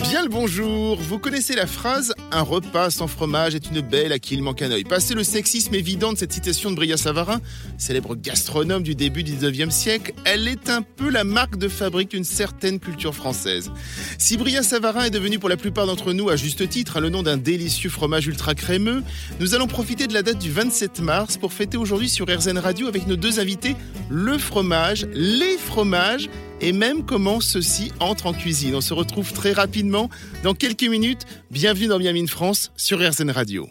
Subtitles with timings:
[0.00, 0.96] Bien le bonjour.
[1.02, 4.62] Vous connaissez la phrase «Un repas sans fromage est une belle à qui il manque
[4.62, 4.84] un œil».
[4.88, 7.42] Passé le sexisme évident de cette citation de Bria Savarin,
[7.76, 12.10] célèbre gastronome du début du 19e siècle, elle est un peu la marque de fabrique
[12.10, 13.70] d'une certaine culture française.
[14.16, 17.22] Si Bria Savarin est devenu pour la plupart d'entre nous, à juste titre, le nom
[17.22, 19.02] d'un délicieux fromage ultra crémeux,
[19.38, 22.88] nous allons profiter de la date du 27 mars pour fêter aujourd'hui sur RZN Radio
[22.88, 23.76] avec nos deux invités
[24.08, 26.30] le fromage, les fromages
[26.62, 28.74] et même comment ceci entre en cuisine.
[28.74, 30.08] On se retrouve très rapidement
[30.42, 31.26] dans quelques minutes.
[31.50, 33.68] Bienvenue dans Miami France sur RZN Radio.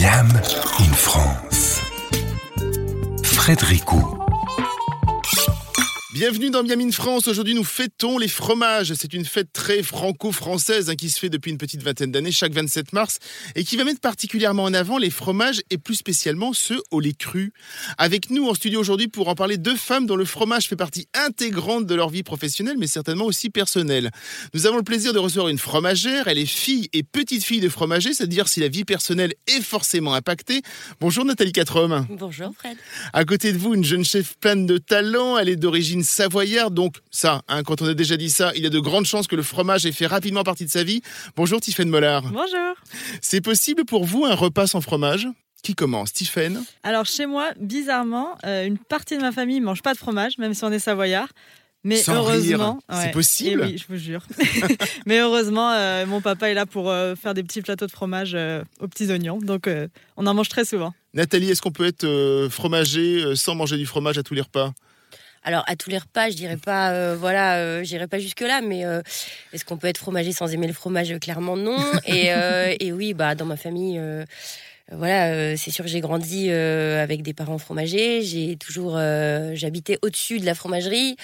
[0.00, 0.28] Miam
[0.80, 1.80] in France.
[3.22, 3.84] Frédéric
[6.18, 7.28] Bienvenue dans Miami France.
[7.28, 8.94] Aujourd'hui, nous fêtons les fromages.
[8.94, 12.54] C'est une fête très franco-française hein, qui se fait depuis une petite vingtaine d'années, chaque
[12.54, 13.18] 27 mars,
[13.54, 17.12] et qui va mettre particulièrement en avant les fromages et plus spécialement ceux au lait
[17.12, 17.52] cru.
[17.98, 21.06] Avec nous en studio aujourd'hui pour en parler, deux femmes dont le fromage fait partie
[21.12, 24.10] intégrante de leur vie professionnelle, mais certainement aussi personnelle.
[24.54, 26.28] Nous avons le plaisir de recevoir une fromagère.
[26.28, 30.14] Elle est fille et petite fille de fromager, c'est-à-dire si la vie personnelle est forcément
[30.14, 30.62] impactée.
[30.98, 32.06] Bonjour Nathalie Quatrom.
[32.08, 32.78] Bonjour Fred.
[33.12, 35.36] À côté de vous, une jeune chef pleine de talent.
[35.36, 36.70] Elle est d'origine savoyard.
[36.70, 39.26] Donc ça, hein, quand on a déjà dit ça, il y a de grandes chances
[39.26, 41.02] que le fromage ait fait rapidement partie de sa vie.
[41.36, 42.22] Bonjour Tiffaine Mollard.
[42.22, 42.74] Bonjour.
[43.20, 45.28] C'est possible pour vous un repas sans fromage?
[45.62, 46.12] Qui commence?
[46.12, 50.38] Tiffaine Alors chez moi, bizarrement, euh, une partie de ma famille mange pas de fromage,
[50.38, 51.28] même si on est savoyard.
[51.86, 52.80] Mais Sans heureusement.
[52.92, 53.62] C'est possible?
[53.64, 54.26] Eh oui, je vous jure.
[55.06, 58.32] Mais heureusement, euh, mon papa est là pour euh, faire des petits plateaux de fromage
[58.34, 59.70] euh, aux petits oignons, donc
[60.16, 60.92] on en mange très souvent.
[61.14, 64.72] Nathalie, est-ce qu'on peut être fromager sans manger du fromage à tous les repas?
[65.46, 68.60] Alors à tous les repas, je dirais pas, euh, voilà, euh, j'irai pas jusque là,
[68.60, 69.00] mais euh,
[69.52, 71.16] est-ce qu'on peut être fromager sans aimer le fromage?
[71.20, 71.78] Clairement non.
[72.06, 72.30] Et,
[72.80, 74.00] et oui, bah dans ma famille,
[74.92, 78.22] voilà, euh, c'est sûr que j'ai grandi euh, avec des parents fromagers.
[78.22, 81.16] J'ai toujours, euh, j'habitais au-dessus de la fromagerie.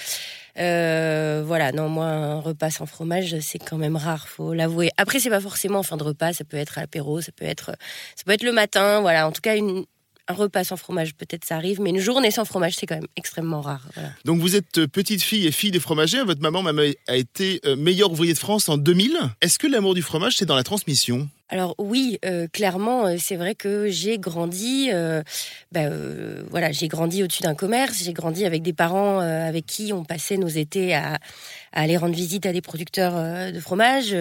[0.57, 4.91] Voilà, non, moi un repas sans fromage, c'est quand même rare, faut l'avouer.
[4.97, 7.45] Après, c'est pas forcément en fin de repas, ça peut être à l'apéro, ça peut
[7.45, 7.73] être,
[8.17, 9.29] ça peut être le matin, voilà.
[9.29, 9.85] En tout cas, une,
[10.29, 13.09] un repas sans fromage, peut-être ça arrive, mais une journée sans fromage, c'est quand même
[13.17, 13.87] extrêmement rare.
[13.95, 14.11] Voilà.
[14.25, 16.23] Donc vous êtes euh, petite fille et fille des fromagers.
[16.25, 16.65] Votre maman
[17.09, 19.17] a été euh, meilleure ouvrier de France en 2000.
[19.41, 21.29] Est-ce que l'amour du fromage, c'est dans la transmission?
[21.53, 25.23] Alors oui, euh, clairement, c'est vrai que j'ai grandi, euh,
[25.71, 29.93] bah, euh, voilà, j'ai grandi au-dessus d'un commerce, j'ai grandi avec des parents avec qui
[29.93, 31.19] on passait nos étés à,
[31.73, 34.17] à aller rendre visite à des producteurs de fromage.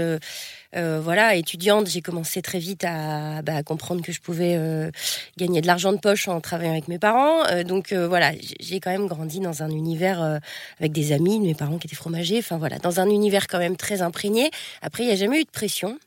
[0.76, 4.90] Euh, voilà, étudiante, j'ai commencé très vite à, bah, à comprendre que je pouvais euh,
[5.38, 7.46] gagner de l'argent de poche en travaillant avec mes parents.
[7.48, 10.40] Euh, donc euh, voilà, j'ai quand même grandi dans un univers euh,
[10.80, 12.40] avec des amis de mes parents qui étaient fromagers.
[12.40, 14.52] Enfin voilà, dans un univers quand même très imprégné.
[14.82, 15.98] Après, il n'y a jamais eu de pression.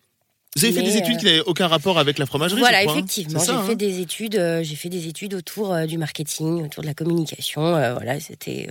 [0.57, 2.85] Vous avez fait des études euh, qui n'avaient aucun rapport avec la fromagerie Voilà, je
[2.85, 4.37] crois, hein effectivement, j'ai fait hein des études.
[4.37, 7.75] euh, j'ai fait des études autour euh, du marketing, autour de la communication.
[7.75, 8.69] euh, voilà, c'était.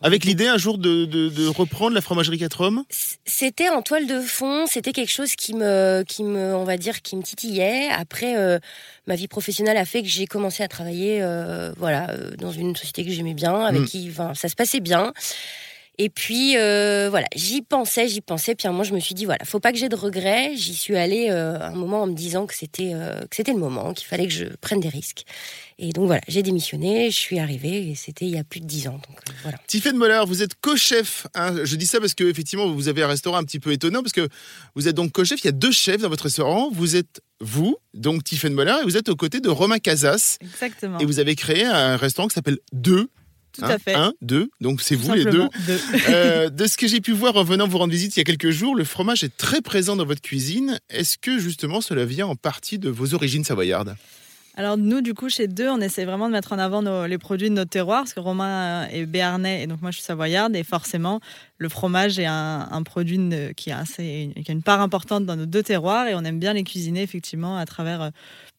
[0.00, 2.84] Avec l'idée un jour de, de- de reprendre la fromagerie 4 hommes
[3.26, 4.64] C'était en toile de fond.
[4.66, 7.88] C'était quelque chose qui me, qui me, on va dire, qui me titillait.
[7.90, 8.34] Après,
[9.06, 11.22] ma vie professionnelle a fait que j'ai commencé à travailler,
[11.76, 13.86] voilà, dans une société que j'aimais bien, avec Mm.
[13.86, 15.12] qui, enfin, ça se passait bien.
[16.00, 18.54] Et puis euh, voilà, j'y pensais, j'y pensais.
[18.54, 20.52] Puis à un moment, je me suis dit voilà, faut pas que j'ai de regrets.
[20.54, 23.58] J'y suis allée euh, un moment en me disant que c'était euh, que c'était le
[23.58, 25.24] moment, qu'il fallait que je prenne des risques.
[25.80, 28.66] Et donc voilà, j'ai démissionné, je suis arrivée et c'était il y a plus de
[28.66, 28.92] dix ans.
[29.08, 29.58] Donc euh, voilà.
[29.66, 31.26] Tiffaine Moller, vous êtes co-chef.
[31.34, 31.54] hein.
[31.64, 34.12] Je dis ça parce que effectivement, vous avez un restaurant un petit peu étonnant parce
[34.12, 34.28] que
[34.76, 35.40] vous êtes donc co-chef.
[35.42, 36.70] Il y a deux chefs dans votre restaurant.
[36.72, 40.38] Vous êtes vous, donc Tiffaine Moller, et vous êtes aux côtés de Romain Casas.
[40.40, 40.98] Exactement.
[40.98, 43.08] Et vous avez créé un restaurant qui s'appelle Deux.
[43.58, 43.94] Tout hein, à fait.
[43.94, 44.50] Un, deux.
[44.60, 45.48] Donc c'est vous les deux.
[46.08, 48.24] Euh, de ce que j'ai pu voir en venant vous rendre visite il y a
[48.24, 50.78] quelques jours, le fromage est très présent dans votre cuisine.
[50.90, 53.96] Est-ce que justement cela vient en partie de vos origines savoyardes?
[54.56, 57.18] Alors nous, du coup, chez deux, on essaie vraiment de mettre en avant nos- les
[57.18, 60.04] produits de notre terroir, parce que Romain euh, est béarnais et donc moi je suis
[60.04, 61.20] savoyarde, et forcément,
[61.60, 63.18] le fromage est un, un produit
[63.56, 66.38] qui, a assez- qui a une part importante dans nos deux terroirs, et on aime
[66.38, 68.10] bien les cuisiner effectivement à travers euh,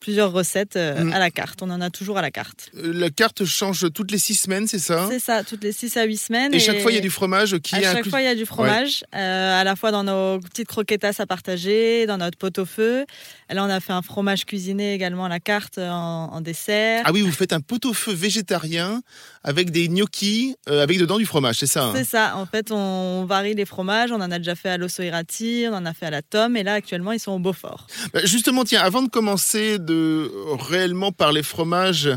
[0.01, 1.13] plusieurs recettes euh, Mm.
[1.13, 1.61] à la carte.
[1.61, 2.69] On en a toujours à la carte.
[2.77, 5.07] Euh, La carte change toutes les six semaines, c'est ça?
[5.09, 6.53] C'est ça, toutes les 6 à 8 semaines.
[6.53, 8.09] Et chaque fois, il y a du fromage qui À est chaque inclus.
[8.09, 11.25] fois, il y a du fromage, euh, à la fois dans nos petites croquetas à
[11.25, 13.05] partager, dans notre pot au feu.
[13.49, 17.03] Là, on a fait un fromage cuisiné également à la carte en, en dessert.
[17.05, 19.01] Ah oui, vous faites un pot-au-feu végétarien
[19.43, 21.93] avec des gnocchis, euh, avec dedans du fromage, c'est ça hein?
[21.95, 22.35] C'est ça.
[22.35, 22.88] En fait, on
[23.25, 24.11] varie les fromages.
[24.11, 26.57] On en a déjà fait à l'osso irati, on en a fait à la tome,
[26.57, 27.87] et là, actuellement, ils sont au Beaufort.
[28.13, 30.31] Bah, Justement, tiens, avant de commencer de
[30.69, 32.09] réellement parler fromage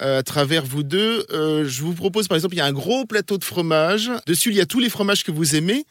[0.00, 2.72] euh, à travers vous deux, euh, je vous propose par exemple, il y a un
[2.72, 4.10] gros plateau de fromage.
[4.26, 5.84] Dessus, il y a tous les fromages que vous aimez.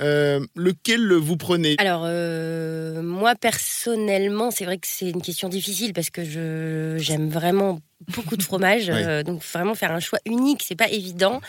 [0.00, 1.76] Euh, lequel vous prenez?
[1.78, 7.28] Alors, euh, moi personnellement, c'est vrai que c'est une question difficile parce que je j'aime
[7.28, 7.78] vraiment
[8.08, 8.86] beaucoup de fromage.
[8.88, 11.40] Euh, donc, vraiment faire un choix unique, c'est pas évident.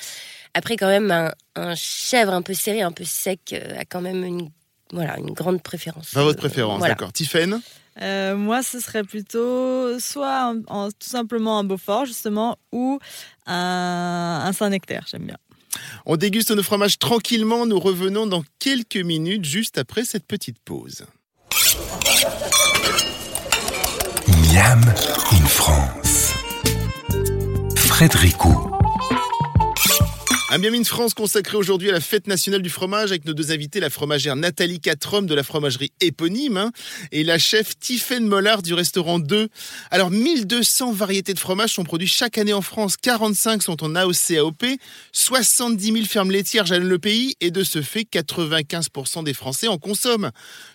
[0.58, 4.00] Après, quand même, un, un chèvre un peu serré, un peu sec, euh, a quand
[4.02, 4.50] même une,
[4.94, 6.12] voilà, une grande préférence.
[6.12, 6.94] Pas votre Euh, préférence, voilà.
[6.96, 7.12] d'accord.
[7.14, 7.60] Tiffaine
[8.02, 13.00] Euh, moi, ce serait plutôt soit un- tout simplement un Beaufort, justement, ou
[13.46, 15.38] un, un Saint-Nectaire, j'aime bien.
[16.06, 17.66] On déguste nos fromages tranquillement.
[17.66, 21.06] Nous revenons dans quelques minutes, juste après cette petite pause.
[24.54, 24.82] Miam
[25.32, 26.34] in France.
[27.78, 28.36] Frédéric.
[30.52, 33.80] Un in France consacré aujourd'hui à la fête nationale du fromage avec nos deux invités,
[33.80, 36.72] la fromagère Nathalie Catrom de la fromagerie éponyme hein,
[37.12, 39.50] et la chef Tiffaine Mollard du restaurant 2.
[39.90, 44.38] Alors 1200 variétés de fromages sont produits chaque année en France, 45 sont en AOC
[44.38, 44.66] AOP,
[45.14, 49.80] 70 000 fermes laitières jalonnent le pays et de ce fait 95% des Français en
[49.80, 50.30] consomment.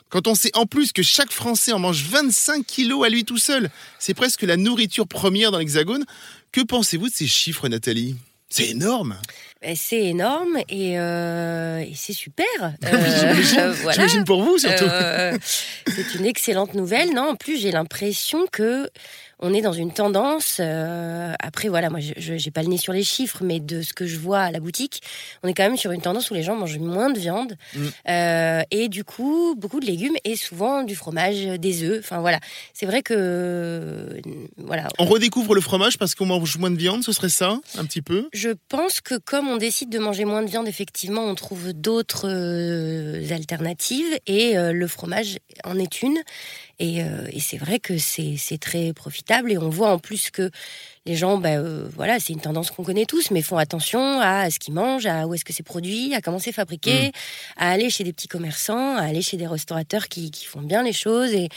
[0.09, 3.39] Quand on sait en plus que chaque Français en mange 25 kilos à lui tout
[3.39, 3.71] seul,
[4.01, 6.05] c'est presque la nourriture première dans l'Hexagone.
[6.51, 8.17] Que pensez-vous de ces chiffres, Nathalie?
[8.50, 9.17] C'est énorme.
[9.62, 12.47] Ben, C'est énorme et, euh, et c'est super.
[12.82, 13.58] J'imagine.
[13.61, 13.93] Euh, voilà.
[13.93, 14.85] J'imagine pour vous surtout.
[14.85, 15.38] Euh,
[15.87, 17.14] c'est une excellente nouvelle.
[17.14, 18.91] Non, en plus, j'ai l'impression que
[19.41, 20.59] on est dans une tendance.
[20.61, 23.93] euh, après, voilà, moi, je j'ai pas le nez sur les chiffres, mais de ce
[23.93, 25.03] que je vois à la boutique,
[25.43, 27.87] on est quand même sur une tendance où les gens mangent moins de viande Mm.
[28.09, 32.01] euh, et du coup beaucoup de légumes et souvent du fromage, des œufs.
[32.01, 32.39] Enfin voilà,
[32.75, 34.21] c'est vrai que euh,
[34.59, 37.85] voilà, On redécouvre le fromage parce qu'on mange moins de viande, ce serait ça, un
[37.85, 38.29] petit peu?
[38.33, 42.29] Je pense que comme on décide de manger moins de viande, effectivement, on trouve d'autres
[42.29, 46.19] euh, alternatives et euh, le fromage en est une.
[46.81, 49.53] Et, euh, et c'est vrai que c'est très profitable.
[49.53, 50.50] Et on voit en plus que
[51.06, 54.50] les gens, bah, euh, voilà, c'est une tendance qu'on connaît tous, mais font attention à
[54.50, 57.12] ce qu'ils mangent, à où est-ce que c'est produit, à comment c'est fabriqué,
[57.56, 60.82] à aller chez des petits commerçants, à aller chez des restaurateurs qui, qui font bien
[60.82, 61.32] les choses.
[61.32, 61.49] Et,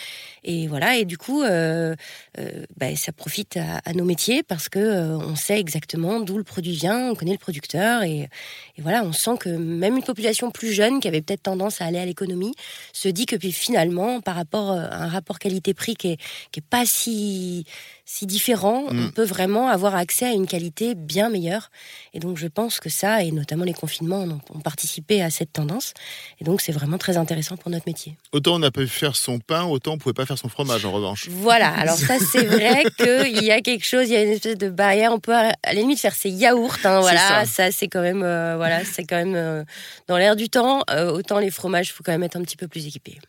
[0.46, 0.98] et voilà.
[0.98, 1.94] Et du coup, euh,
[2.40, 6.38] euh, bah, ça profite à, à nos métiers parce que euh, on sait exactement d'où
[6.38, 8.04] le produit vient, on connaît le producteur.
[8.04, 8.30] Et,
[8.78, 11.86] et voilà, on sent que même une population plus jeune qui avait peut-être tendance à
[11.86, 12.54] aller à l'économie
[12.94, 16.18] se dit que puis finalement, par rapport à un rapport qualité-prix qui est,
[16.52, 17.66] qui est pas si
[18.06, 19.06] si différent, Mm.
[19.06, 21.70] on peut vraiment avoir accès à une qualité bien meilleure.
[22.14, 25.54] Et donc je pense que ça, et notamment les confinements, ont, ont participé à cette
[25.54, 25.94] tendance.
[26.42, 28.18] Et donc c'est vraiment très intéressant pour notre métier.
[28.34, 30.92] Autant on a pu faire son pain, autant on pouvait pas faire son fromage en
[30.92, 31.30] revanche.
[31.30, 34.58] Voilà, alors ça c'est vrai qu'il y a quelque chose, il y a une espèce
[34.58, 38.02] de barrière, on peut à la limite faire ses yaourts, hein, voilà, ça, c'est quand
[38.02, 39.64] même, euh, voilà, c'est quand même euh,
[40.08, 42.58] dans l'air du temps, Euh, autant les fromages, il faut quand même être un petit
[42.58, 43.20] peu plus équipé.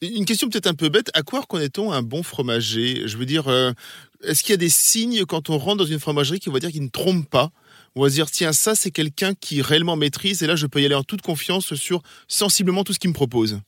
[0.00, 3.02] Une question peut-être un peu bête, à quoi reconnaît-on un bon fromager?
[3.06, 3.72] Je veux dire, euh,
[4.22, 6.70] est-ce qu'il y a des signes quand on rentre dans une fromagerie qui va dire
[6.70, 7.50] qu'il ne trompe pas?
[7.94, 10.80] On va se dire, tiens, ça c'est quelqu'un qui réellement maîtrise et là je peux
[10.80, 13.60] y aller en toute confiance sur sensiblement tout ce qu'il me propose?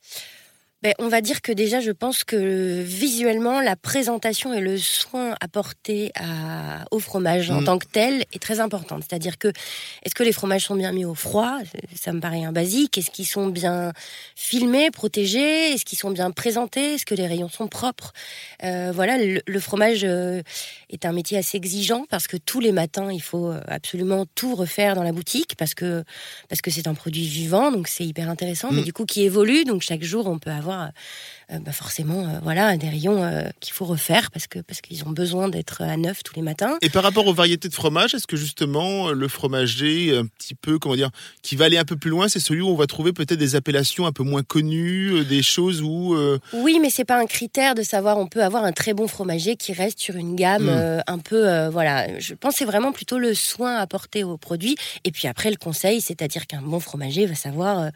[0.81, 5.35] Ben, on va dire que déjà, je pense que visuellement, la présentation et le soin
[5.41, 7.65] apporté à, au fromage en Mm.
[7.65, 9.03] tant que tel est très importante.
[9.05, 11.57] C'est-à-dire que, est-ce que les fromages sont bien mis au froid?
[11.99, 12.97] Ça me paraît un basique.
[12.97, 13.91] Est-ce qu'ils sont bien
[14.37, 15.73] filmés, protégés?
[15.73, 16.93] Est-ce qu'ils sont bien présentés?
[16.93, 18.13] Est-ce que les rayons sont propres?
[18.63, 20.41] Euh, Voilà, le, le fromage euh,
[20.89, 24.55] est un métier assez exigeant parce que tous les matins, il faut euh, absolument tout
[24.55, 26.05] refaire dans la boutique parce que
[26.47, 28.85] parce que c'est un produit vivant, donc c'est hyper intéressant, mais Mm.
[28.85, 29.65] du coup qui évolue.
[29.65, 30.89] Donc chaque jour, on peut avoir euh,
[31.57, 35.09] bah, forcément euh, voilà des rayons euh, qu'il faut refaire parce que parce qu'ils ont
[35.11, 36.77] besoin d'être à neuf tous les matins.
[36.81, 40.77] Et par rapport aux variétés de fromage, est-ce que justement le fromager, un petit peu,
[40.77, 41.09] comment dire,
[41.41, 43.55] qui va aller un peu plus loin, c'est celui où on va trouver peut-être des
[43.55, 46.13] appellations un peu moins connues, euh, des choses où...
[46.13, 48.17] euh, Oui, mais c'est pas un critère de savoir.
[48.19, 50.69] On peut avoir un très bon fromager qui reste sur une gamme Mm.
[50.69, 52.19] euh, un peu, euh, voilà.
[52.19, 54.75] Je pense que c'est vraiment plutôt le soin apporté au produit,
[55.05, 57.89] et puis après le conseil, c'est-à-dire qu'un bon fromager va savoir, euh,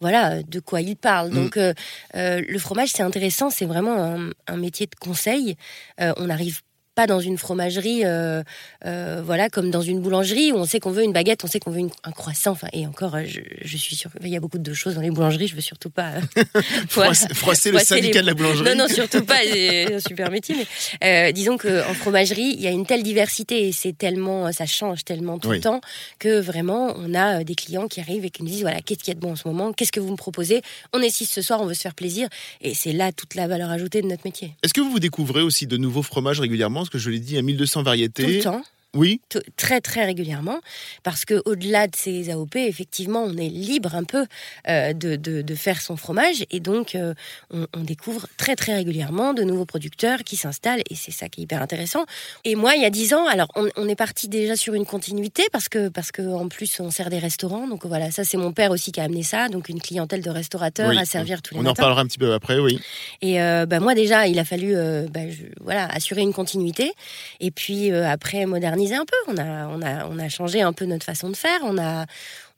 [0.00, 1.30] voilà, de quoi il parle.
[1.30, 1.34] Mm.
[1.34, 1.72] Donc euh,
[2.16, 5.56] euh, le fromage, c'est intéressant, c'est vraiment un, métier de conseil.
[6.00, 6.62] Euh, on n'arrive
[6.94, 8.42] pas dans une fromagerie, euh,
[8.84, 11.58] euh, voilà, comme dans une boulangerie où on sait qu'on veut une baguette, on sait
[11.58, 12.50] qu'on veut une- un croissant.
[12.52, 15.00] Enfin, et encore, euh, je, je suis sûre qu'il y a beaucoup de choses dans
[15.00, 15.46] les boulangeries.
[15.48, 16.12] Je veux surtout pas
[16.88, 18.68] froisser, froisser le syndicat les- de la boulangerie.
[18.76, 19.38] non, non, surtout pas.
[19.42, 20.54] C'est un super métier.
[21.00, 24.66] Mais euh, disons qu'en fromagerie, il y a une telle diversité et c'est tellement, ça
[24.66, 25.56] change tellement tout Oui.
[25.56, 25.80] le temps
[26.18, 29.08] que vraiment, on a des clients qui arrivent et qui nous disent voilà, qu'est-ce qu'il
[29.08, 29.72] y a de bon en ce moment?
[29.72, 30.60] Qu'est-ce que vous me proposez?
[30.92, 32.28] On est six ce soir, on veut se faire plaisir.
[32.60, 34.52] Et c'est là toute la valeur ajoutée de notre métier.
[34.62, 36.81] Est-ce que vous découvrez aussi de nouveaux fromages régulièrement?
[36.82, 38.40] Parce que je l'ai dit, a 1200 Tout le variétés.
[38.40, 38.62] temps.
[38.94, 39.22] Oui.
[39.56, 40.60] Très très régulièrement,
[41.02, 44.26] parce que au-delà de ces AOP, effectivement, on est libre un peu
[44.68, 47.14] euh, de, de, faire son fromage, et donc euh,
[47.50, 51.44] on, découvre très très régulièrement de nouveaux producteurs qui s'installent, et c'est ça qui est
[51.44, 52.04] hyper intéressant.
[52.44, 55.44] Et moi, il y a dix ans, alors on, est parti déjà sur une continuité
[55.52, 58.52] parce que parce que en plus on sert des restaurants, donc voilà, ça c'est mon
[58.52, 61.60] père aussi qui a amené ça, donc une clientèle de restaurateurs à servir tous les
[61.60, 61.74] on matins.
[61.78, 62.78] On en parlera un petit peu après, oui.
[63.22, 64.74] Et bah, moi déjà, il a fallu
[65.10, 65.20] bah,
[65.60, 66.92] voilà assurer une continuité,
[67.40, 69.16] et puis après moderniser un peu.
[69.28, 71.60] On a, on a, on a changé un peu notre façon de faire.
[71.64, 72.06] On a,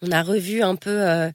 [0.02, 0.90] on a revu un peu.
[0.90, 1.30] Euh,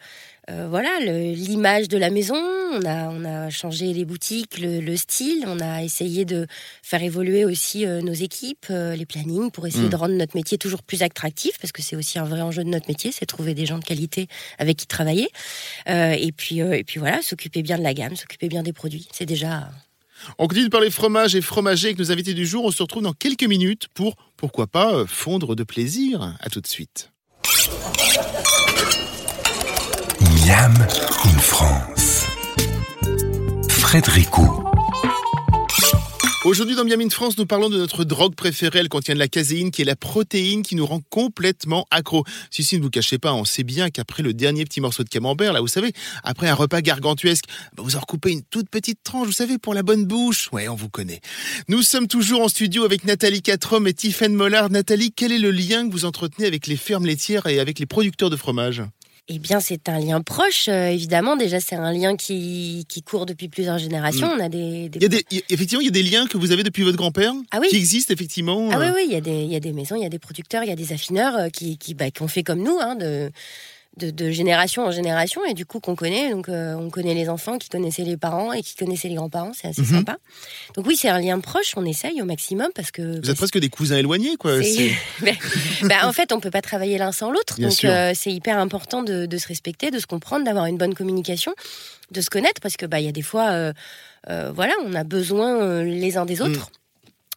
[0.49, 5.43] euh, voilà l'image de la maison, on a, on a changé les boutiques, le, style,
[5.45, 6.47] on a essayé de
[6.81, 9.89] faire évoluer aussi euh, nos équipes, les plannings, pour essayer hmm.
[9.89, 12.69] de rendre notre métier toujours plus attractif, parce que c'est aussi un vrai enjeu de
[12.69, 14.27] notre métier, c'est trouver des gens de qualité
[14.57, 15.29] avec qui travailler.
[15.85, 19.27] et, puis, et puis voilà, s'occuper bien de la gamme, s'occuper bien des produits, c'est
[19.27, 19.69] déjà
[20.37, 22.65] on continue de parler fromage et fromager avec nos invités du jour.
[22.65, 26.35] On se retrouve dans quelques minutes pour, pourquoi pas, euh, fondre de plaisir.
[26.39, 27.11] À tout de suite.
[30.51, 32.25] In France.
[36.45, 38.79] Aujourd'hui dans Miami France, nous parlons de notre drogue préférée.
[38.79, 42.23] Elle contient de la caséine, qui est la protéine qui nous rend complètement accro.
[42.49, 45.09] Si, si, ne vous cachez pas, on sait bien qu'après le dernier petit morceau de
[45.09, 45.91] camembert, là, vous savez,
[46.23, 47.43] après un repas gargantuesque,
[47.75, 50.47] bah, vous en recoupez une toute petite tranche, vous savez, pour la bonne bouche.
[50.53, 51.19] Ouais, on vous connaît.
[51.67, 54.69] Nous sommes toujours en studio avec Nathalie Catrom et Tiffaine Mollard.
[54.69, 57.85] Nathalie, quel est le lien que vous entretenez avec les fermes laitières et avec les
[57.85, 58.81] producteurs de fromage?
[59.27, 61.35] Eh bien, c'est un lien proche, euh, évidemment.
[61.35, 64.27] Déjà, c'est un lien qui, qui, court depuis plusieurs générations.
[64.27, 64.39] Mm.
[64.39, 66.51] On a des, Il y a des, effectivement, il y a des liens que vous
[66.51, 67.67] avez depuis votre grand-père ah oui.
[67.69, 68.69] qui existent effectivement.
[68.71, 68.93] Ah oui, euh.
[68.95, 70.63] oui, il y, a des, il y a des maisons, il y a des producteurs,
[70.63, 72.95] il y a des affineurs euh, qui, qui, bah, qui ont fait comme nous, hein,
[72.95, 73.31] de
[73.99, 76.31] de, génération en génération et du coup qu'on connaît.
[76.31, 79.51] Donc euh, on connaît les enfants qui connaissaient les parents et qui connaissaient les grands-parents.
[79.53, 79.87] C'est assez mhm.
[79.87, 80.17] sympa.
[80.75, 81.73] Donc oui, c'est un lien proche.
[81.75, 84.59] On essaye au maximum parce que vous êtes presque des cousins éloignés, quoi.
[85.21, 85.35] Ben,
[85.83, 87.59] ben, en fait, on peut pas travailler l'un sans l'autre.
[87.59, 91.53] Donc euh, c'est hyper important de, se respecter, de se comprendre, d'avoir une bonne communication,
[92.11, 93.73] de se connaître parce que bah il y a des fois, euh,
[94.53, 96.41] voilà, on a besoin les uns des mm.
[96.41, 96.71] autres.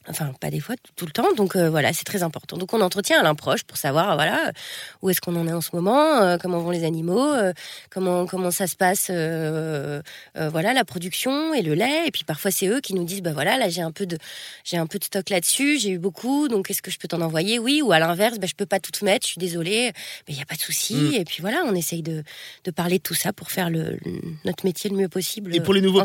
[0.09, 1.33] Enfin, pas des fois, tout le temps.
[1.37, 2.57] Donc euh, voilà, c'est très important.
[2.57, 4.53] Donc on entretient lien proche pour savoir voilà
[5.01, 7.53] où est-ce qu'on en est en ce moment, euh, comment vont les animaux, euh,
[7.91, 12.09] comment comment ça se passe, voilà la production et le lait.
[12.09, 14.19] Et puis parfois c'est eux qui nous disent bah voilà là j'ai un peu de
[14.65, 17.21] j'ai un peu de stock là-dessus, j'ai eu beaucoup, donc est-ce que je peux t'en
[17.21, 17.59] envoyer?
[17.59, 17.83] Oui.
[17.83, 19.93] Ou à l'inverse, bah, je peux pas tout mettre, je suis désolée,
[20.27, 20.95] mais il y a pas de souci.
[20.95, 21.15] Mm.
[21.15, 22.23] Et puis voilà, on essaye de,
[22.65, 23.99] de parler de tout ça pour faire le,
[24.45, 25.55] notre métier le mieux possible.
[25.55, 26.03] Et pour les nouveaux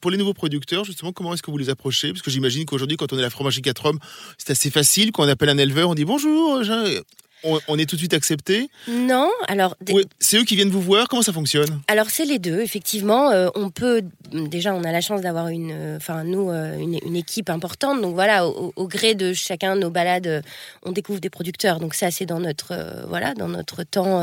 [0.00, 2.12] pour les nouveaux producteurs justement, comment est-ce que vous les approchez?
[2.12, 3.98] Parce que j'imagine qu'aujourd'hui quand on est la fromagerie 4 hommes,
[4.38, 5.12] c'est assez facile.
[5.12, 6.62] Quand on appelle un éleveur, on dit bonjour,
[7.44, 9.76] on, est tout de suite accepté Non, alors
[10.18, 11.08] c'est eux qui viennent vous voir.
[11.08, 11.80] Comment ça fonctionne?
[11.88, 13.30] Alors c'est les deux, effectivement.
[13.30, 17.16] Euh, on peut déjà, on a la chance d'avoir une, euh, enfin nous, euh, une,
[17.16, 18.00] équipe importante.
[18.00, 20.42] Donc voilà, au, gré de chacun de nos balades,
[20.82, 21.80] on découvre des producteurs.
[21.80, 22.74] Donc ça, c'est dans notre,
[23.08, 24.20] voilà, dans notre temps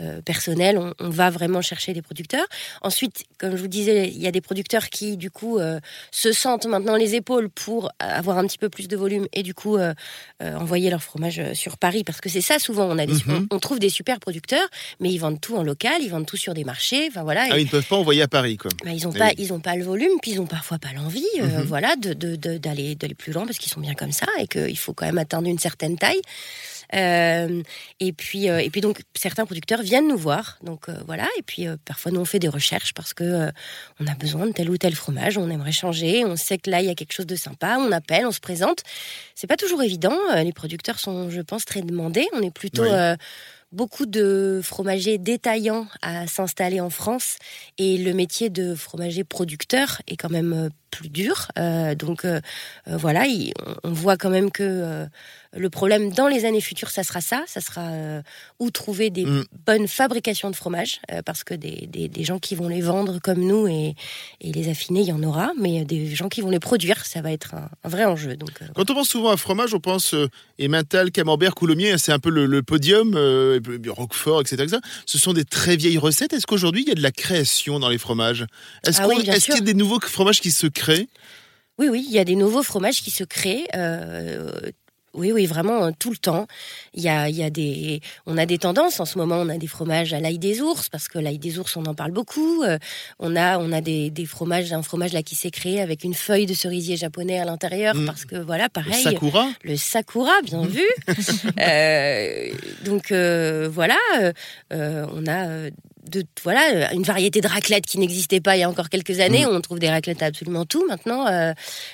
[0.00, 2.46] euh, personnel, on, va vraiment chercher des producteurs.
[2.82, 5.78] Ensuite, comme je vous disais, il y a des producteurs qui, du coup, euh,
[6.10, 9.54] se sentent maintenant les épaules pour avoir un petit peu plus de volume et du
[9.54, 9.94] coup euh,
[10.40, 12.02] envoyer leur fromage sur Paris.
[12.02, 13.48] Parce que c'est ça, souvent, on, a mhm.
[13.50, 14.66] on, trouve des super producteurs,
[14.98, 17.06] mais ils vendent tout en local, ils vendent tout sur des marchés.
[17.08, 18.70] Enfin, voilà, ah, ils ne peuvent pas envoyer à Paris, quoi.
[18.82, 21.22] Bah, ils n'ont pas, ils ont pas le volume, puis ils n'ont parfois pas l'envie,
[21.38, 21.62] mhm.
[21.66, 25.06] voilà, d'aller de, plus loin parce qu'ils sont bien comme ça et qu'il faut quand
[25.06, 26.20] même atteindre une certaine taille.
[26.94, 27.62] Euh,
[28.00, 30.58] et puis, euh, et puis donc certains producteurs viennent nous voir.
[30.62, 31.26] Donc euh, voilà.
[31.38, 33.50] Et puis parfois nous on fait des recherches parce que
[34.00, 36.80] on a besoin de tel ou tel fromage, on aimerait changer, on sait que là
[36.80, 38.82] il y a quelque chose de sympa, on appelle, on se présente.
[39.34, 40.16] C'est pas toujours évident.
[40.36, 42.26] Les producteurs sont, je pense, très demandés.
[42.32, 42.84] On est plutôt
[43.72, 47.38] beaucoup de fromagers détaillants à s'installer en France
[47.76, 51.48] et le métier de fromager producteur est quand même plus dur.
[51.98, 52.26] donc
[52.86, 53.24] voilà,
[53.82, 55.06] on voit quand même que
[55.56, 58.22] le problème dans les années futures, ça sera ça, ça sera euh,
[58.58, 59.44] où trouver des mm.
[59.66, 63.40] bonnes fabrications de fromage, euh, parce que des, des, gens qui vont les vendre comme
[63.40, 63.94] nous et,
[64.40, 67.20] et, les affiner, il y en aura, mais des gens qui vont les produire, ça
[67.20, 68.36] va être un, vrai enjeu.
[68.36, 70.14] Donc, euh, Quand on pense souvent à fromage, on pense
[70.60, 73.14] Emmental, Camembert, Coulommiers, c'est un peu le, podium,
[73.88, 76.32] Roquefort, etc., Ce sont des très vieilles recettes.
[76.32, 78.46] Est-ce qu'aujourd'hui, il y a de la création dans les fromages?
[78.86, 80.83] Est-ce ah qu'il y a des nouveaux fromages qui se créent
[81.78, 83.66] oui, oui, il y a des nouveaux fromages qui se créent.
[85.14, 86.46] Oui, oui, vraiment euh, tout le temps.
[86.92, 89.36] Il y a, il y a des, on a des tendances en ce moment.
[89.36, 91.94] On a des fromages à l'ail des ours parce que l'ail des ours, on en
[91.94, 92.64] parle beaucoup.
[92.64, 92.78] Euh,
[93.20, 96.14] on a, on a des, des fromages, un fromage là qui s'est créé avec une
[96.14, 98.06] feuille de cerisier japonais à l'intérieur mm.
[98.06, 99.04] parce que voilà, pareil.
[99.04, 99.48] Le sakura.
[99.62, 100.68] Le sakura, bien mm.
[100.68, 100.86] vu.
[101.60, 102.52] euh,
[102.84, 103.98] donc euh, voilà,
[104.72, 105.70] on a
[106.10, 109.44] de voilà une variété de raclettes qui n'existait pas il y a encore quelques années.
[109.46, 109.50] Mm.
[109.50, 111.26] On trouve des raclettes à absolument tout maintenant.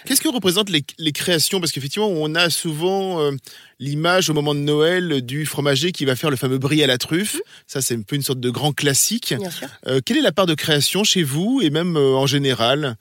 [0.07, 1.61] Qu'est-ce que représentent les, les créations?
[1.61, 3.33] Parce qu'effectivement, on a souvent euh,
[3.79, 6.99] l'image au moment de Noël du fromager qui va faire le fameux brie à la
[6.99, 7.37] truffe.
[7.37, 7.41] Mmh.
[7.67, 9.35] Ça, c'est un peu une sorte de grand classique.
[9.39, 9.69] Bien sûr.
[9.87, 12.97] Euh, quelle est la part de création chez vous et même euh, en général?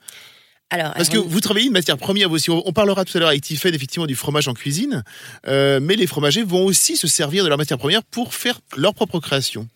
[0.72, 2.48] Alors, Parce que vous travaillez une matière première vous aussi.
[2.48, 5.02] On parlera tout à l'heure avec Tiffen effectivement du fromage en cuisine,
[5.48, 8.94] Euh, mais les fromagers vont aussi se servir de leur matière première pour faire leur
[8.94, 9.68] propre création.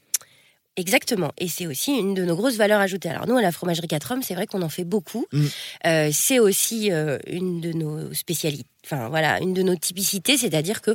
[0.77, 1.31] Exactement.
[1.39, 3.09] Et c'est aussi une de nos grosses valeurs ajoutées.
[3.09, 5.27] Alors nous, à la fromagerie 4 hommes, c'est vrai qu'on en fait beaucoup.
[5.33, 5.45] Mm.
[5.87, 8.67] Euh, c'est aussi euh, une de nos spécialités.
[8.85, 10.95] Enfin voilà, une de nos typicités, c'est-à-dire que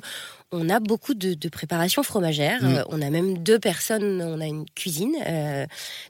[0.51, 2.61] on a beaucoup de, de préparations fromagères.
[2.61, 2.75] Mm.
[2.75, 5.65] Euh, on a même deux personnes, on a une cuisine, euh,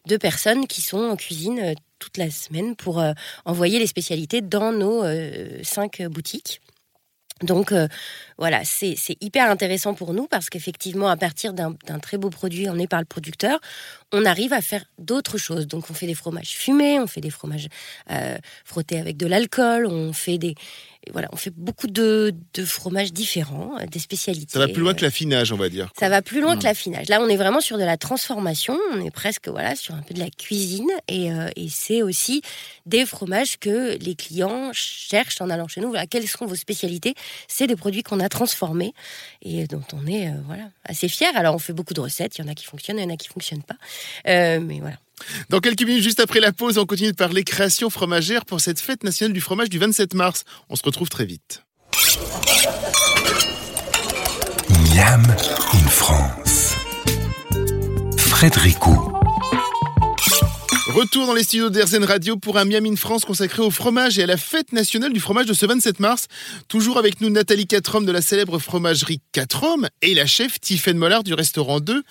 [0.08, 3.04] deux personnes qui sont en cuisine toute la semaine pour
[3.44, 5.04] envoyer les spécialités dans nos
[5.64, 6.62] cinq boutiques.
[7.42, 7.74] Donc
[8.40, 12.70] voilà, c'est c'est hyper intéressant pour nous parce qu'effectivement, à partir d'un très beau produit
[12.70, 13.60] emmené par le producteur,
[14.14, 15.68] on arrive à faire d'autres choses.
[15.68, 17.68] Donc on fait des fromages fumés, on fait des fromages
[18.12, 20.56] euh, frottés avec de l'alcool, on fait des
[21.14, 24.52] voilà, on fait beaucoup de, de fromages différents, euh, des spécialités.
[24.52, 25.90] Ça va plus loin que l'affinage, on va dire.
[25.98, 26.60] Ça va plus loin Mm.
[26.60, 27.10] que l'affinage.
[27.10, 28.78] Là, on est vraiment sur de la transformation.
[28.94, 32.42] On est presque voilà sur un peu de la cuisine et, euh, et c'est aussi
[32.86, 35.90] des fromages que les clients cherchent en allant chez nous.
[35.90, 37.16] Voilà, quelles sont vos spécialités?
[37.48, 38.94] C'est des produits qu'on a transformés
[39.42, 41.36] et dont on est euh, voilà assez fiers.
[41.36, 42.38] Alors, on fait beaucoup de recettes.
[42.38, 43.76] Il y en a qui fonctionnent, il y en a qui fonctionnent pas.
[44.28, 44.98] Euh, mais voilà.
[45.50, 48.80] Dans quelques minutes, juste après la pause, on continue de parler création fromagère pour cette
[48.80, 50.46] fête nationale du fromage du 27 mars.
[50.70, 51.64] On se retrouve très vite.
[54.70, 55.24] Miam
[55.74, 56.76] in France.
[58.18, 59.19] Frédérico.
[60.90, 64.24] Retour dans les studios d'Airzen Radio pour un Miam in France consacré au fromage et
[64.24, 66.26] à la fête nationale du fromage de ce 27 mars.
[66.68, 71.24] Toujours avec nous Nathalie Quatrom de la célèbre fromagerie Quatrom et la chef Tiffaine Mollard
[71.24, 72.02] du restaurant 2.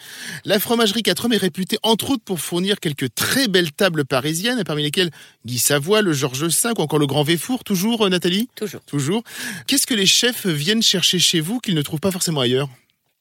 [0.45, 4.85] La fromagerie Quatrom est réputée entre autres pour fournir quelques très belles tables parisiennes, parmi
[4.85, 5.11] lesquelles
[5.45, 7.65] Guy Savoie, le Georges V ou encore le Grand Véfour.
[7.65, 8.49] Toujours euh, Nathalie?
[8.55, 8.81] Toujours.
[8.83, 9.25] Toujours.
[9.67, 12.69] Qu'est-ce que les chefs viennent chercher chez vous qu'ils ne trouvent pas forcément ailleurs?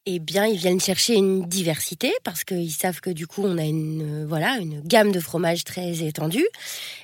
[0.09, 3.65] Eh bien, ils viennent chercher une diversité parce qu'ils savent que du coup, on a
[3.65, 6.47] une euh, voilà une gamme de fromages très étendue.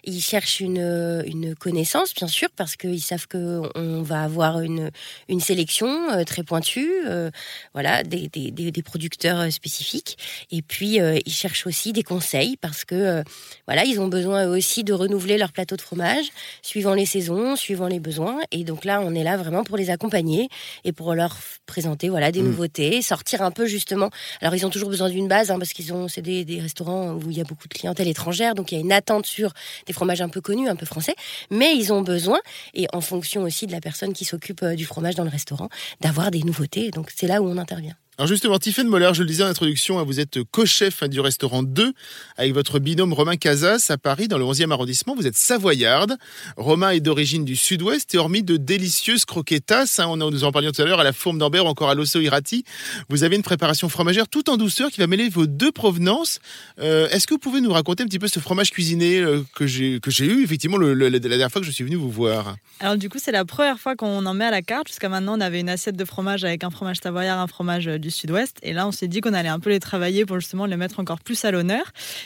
[0.06, 4.62] Ils cherchent une euh, une connaissance, bien sûr, parce qu'ils savent que on va avoir
[4.62, 4.90] une
[5.28, 7.30] une sélection euh, très pointue, euh,
[7.74, 10.18] voilà, des, des, des, des producteurs spécifiques.
[10.50, 13.24] Et puis, euh, ils cherchent aussi des conseils parce que euh,
[13.68, 16.28] voilà, ils ont besoin eux aussi de renouveler leur plateau de fromage
[16.62, 18.40] suivant les saisons, suivant les besoins.
[18.52, 20.48] Et donc là, on est là vraiment pour les accompagner
[20.86, 22.48] et pour leur présenter voilà des Mm.
[22.48, 24.10] nouveautés, sortir un peu justement.
[24.42, 27.14] Alors ils ont toujours besoin d'une base hein, parce qu'ils ont c'est des, des restaurants
[27.14, 29.54] où il y a beaucoup de clientèle étrangère, donc il y a une attente sur
[29.86, 31.16] des fromages un peu connus, un peu français,
[31.50, 32.40] mais ils ont besoin
[32.74, 35.70] et en fonction aussi de la personne qui s'occupe euh, du fromage dans le restaurant,
[36.02, 36.92] d'avoir des nouveautés.
[36.92, 37.96] Donc c'est là où on intervient.
[38.20, 41.20] Alors justement, Tiffaine Moller, je le disais en introduction, hein, vous êtes co-chef hein, du
[41.20, 41.94] restaurant 2
[42.38, 45.16] avec votre binôme Romain Casas à Paris, dans le 11e arrondissement.
[45.16, 46.18] Vous êtes savoyarde.
[46.56, 50.84] Romain est d'origine du sud-ouest et hormis de délicieuses croquetas, hein, nous en parlions tout
[50.84, 52.64] à l'heure, à la fourme d'Ambert ou encore à l'osso irati,
[53.10, 56.40] vous avez une préparation fromagère tout en douceur qui va mêler vos deux provenances.
[56.80, 59.66] Euh, Est-ce que vous pouvez nous raconter un petit peu ce fromage cuisiné euh, que
[59.66, 62.58] j'ai eu effectivement la dernière fois que je suis venu vous voir?
[62.80, 64.88] Alors du coup, c'est la première fois qu'on en met à la carte.
[64.88, 67.98] Jusqu'à maintenant, on avait une assiette de fromage avec un fromage savoyard, un fromage euh,
[68.04, 68.58] du sud-ouest.
[68.62, 71.00] Et là, on s'est dit qu'on allait un peu les travailler pour justement les mettre
[71.00, 71.86] encore plus à l'honneur.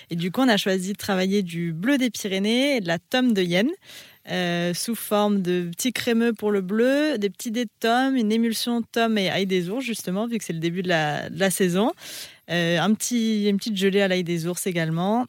[0.10, 3.00] Et du coup, on a choisi de travailler du bleu des Pyrénées et de la
[3.00, 3.70] tome de Yenne.
[4.30, 8.30] euh, sous forme de petits crémeux pour le bleu, des petits dés de tome, une
[8.34, 11.40] émulsion tome et ail des ours justement, vu que c'est le début de la, de
[11.40, 11.94] la saison.
[12.50, 15.26] Euh, un petit, une petite gelée à l'ail des ours également.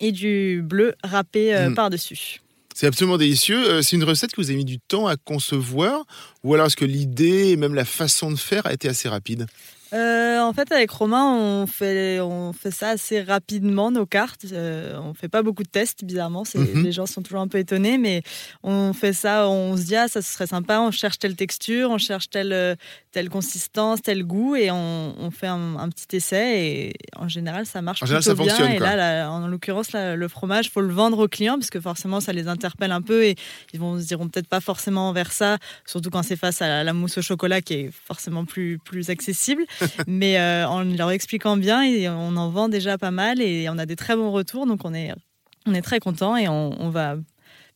[0.00, 1.74] Et du bleu râpé euh, Mm.
[1.74, 2.40] par-dessus.
[2.74, 3.56] C'est absolument délicieux.
[3.70, 6.04] Euh, C'est une recette que vous avez mis du temps à concevoir
[6.44, 9.46] ou alors est-ce que l'idée et même la façon de faire a été assez rapide?
[9.92, 14.44] Euh, en fait, avec Romain, on fait, on fait ça assez rapidement, nos cartes.
[14.52, 16.42] Euh, on fait pas beaucoup de tests, bizarrement.
[16.54, 16.82] Mhm.
[16.84, 18.22] Les gens sont toujours un peu étonnés, mais
[18.62, 21.98] on fait ça, on se dit, ah, ça serait sympa, on cherche telle texture, on
[21.98, 22.74] cherche telle, euh,
[23.12, 27.64] telle consistance, tel goût, et on, on fait un, un petit essai, et en général,
[27.66, 28.54] ça marche En général, plutôt ça bien.
[28.54, 31.80] fonctionne, Et là, là, en l'occurrence, le fromage, faut le vendre aux clients, parce que
[31.80, 33.36] forcément, ça les interpelle un peu, et
[33.72, 36.84] ils vont se diront peut-être pas forcément vers ça, surtout quand c'est face à la,
[36.84, 39.64] la mousse au chocolat, qui est forcément plus, plus accessible.
[40.06, 43.78] Mais euh, en leur expliquant bien, et on en vend déjà pas mal et on
[43.78, 45.12] a des très bons retours, donc on est,
[45.66, 47.16] on est très content et on, on va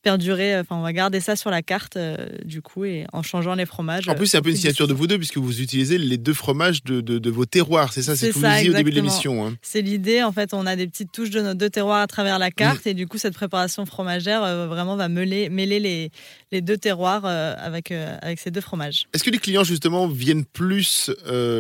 [0.03, 3.55] perdurer, enfin on va garder ça sur la carte euh, du coup et en changeant
[3.55, 4.09] les fromages.
[4.09, 6.17] En plus, c'est un au peu une signature de vous deux puisque vous utilisez les
[6.17, 7.93] deux fromages de, de- de vos terroirs.
[7.93, 9.47] C'est ça, c'est ce que vous disiez au début de l'émission.
[9.47, 9.55] hein.
[9.61, 12.39] C'est l'idée, en fait, on a des petites touches de nos deux terroirs à travers
[12.39, 12.53] la Mm.
[12.55, 16.11] carte et du coup cette préparation fromagère euh, vraiment va mêler, mêler les,
[16.53, 19.07] les deux terroirs avec, avec ces deux fromages.
[19.15, 21.11] Est-ce que les clients justement viennent plus,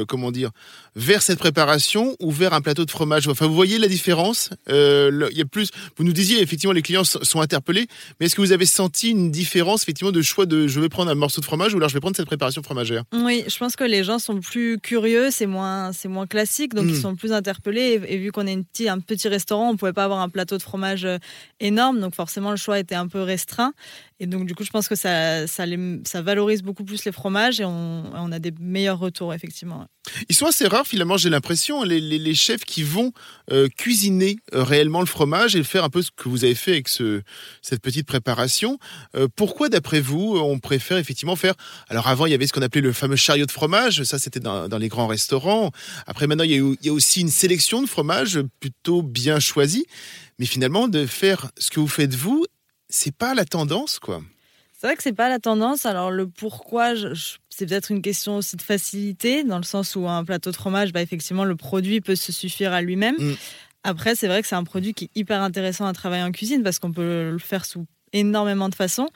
[0.09, 0.51] comment dire,
[0.97, 3.29] vers cette préparation ou vers un plateau de fromage?
[3.29, 4.51] Enfin, vous voyez la différence?
[4.69, 5.71] Il y a plus.
[5.97, 7.87] Vous nous disiez effectivement les clients sont interpellés,
[8.19, 11.11] mais est-ce que vous avez senti une différence effectivement de choix de je vais prendre
[11.11, 13.77] un morceau de fromage ou alors je vais prendre cette préparation fromagère Oui, je pense
[13.77, 17.01] que les gens sont plus curieux, c'est moins, c'est moins classique, donc ils hmm.
[17.01, 18.01] sont plus interpellés.
[18.07, 20.57] Et, vu qu'on est une petit, un petit restaurant, on pouvait pas avoir un plateau
[20.57, 21.19] de fromage euh,
[21.61, 23.73] énorme, donc forcément le choix était un peu restreint.
[24.21, 25.65] Et donc du coup, je pense que ça, ça,
[26.23, 29.87] valorise beaucoup plus les fromages et on, a des meilleurs retours effectivement.
[30.29, 33.13] Ils sont assez rares finalement, j'ai l'impression, les, les, chefs qui vont
[33.51, 36.73] euh, cuisiner euh, réellement le fromage et faire un peu ce que vous avez fait
[36.73, 37.23] avec ce,
[37.63, 38.79] cette petite préparation.
[39.37, 41.55] pourquoi d'après vous, on préfère effectivement faire...
[41.89, 44.41] Alors avant, il y avait ce qu'on appelait le fameux chariot de fromage, ça c'était
[44.41, 45.71] dans, les grands restaurants.
[46.07, 49.87] Après, maintenant, il y, a, aussi une sélection de fromages plutôt bien choisie.
[50.39, 52.47] Mais finalement, de faire ce que vous faites vous,
[52.91, 54.23] c'est pas la tendance, quoi.
[54.79, 55.85] C'est vrai que c'est pas la tendance.
[55.85, 56.95] Alors le pourquoi,
[57.51, 60.93] c'est peut-être une question aussi de facilité, dans le sens où un plateau de fromage,
[60.93, 63.17] bah, effectivement, le produit peut se suffire à lui-même.
[63.19, 63.35] Mm.
[63.85, 66.63] Après, c'est vrai que c'est un produit qui est hyper intéressant à travailler en cuisine
[66.63, 69.09] parce qu'on peut le faire sous énormément de façons.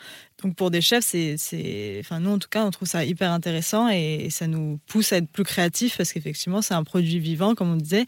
[0.42, 3.88] Donc pour des chefs, c'est, enfin nous en tout cas, on trouve ça hyper intéressant
[3.88, 7.72] et, ça nous pousse à être plus créatifs parce qu'effectivement, c'est un produit vivant, comme
[7.72, 8.06] on disait,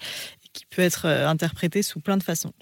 [0.53, 2.53] qui peut être euh, interprété sous plein de façons.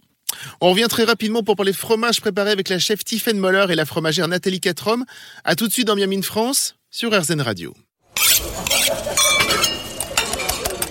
[0.60, 3.84] On revient très rapidement pour parler fromage préparé avec la chef Tiffaine Moller et la
[3.84, 5.04] fromagère Nathalie Catrom.
[5.44, 7.74] A tout de suite dans Miami France sur RZN Radio.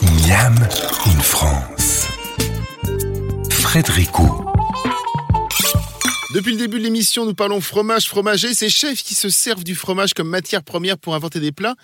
[0.02, 0.56] Miam
[1.06, 2.08] in France.
[3.50, 4.46] Frédéricot.
[6.34, 9.76] Depuis le début de l'émission, nous parlons fromage, fromager, ces chefs qui se servent du
[9.76, 11.76] fromage comme matière première pour inventer des plats.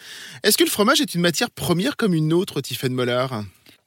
[0.41, 3.27] Est-ce que le fromage est une matière première comme une autre, Tiffaine Moller?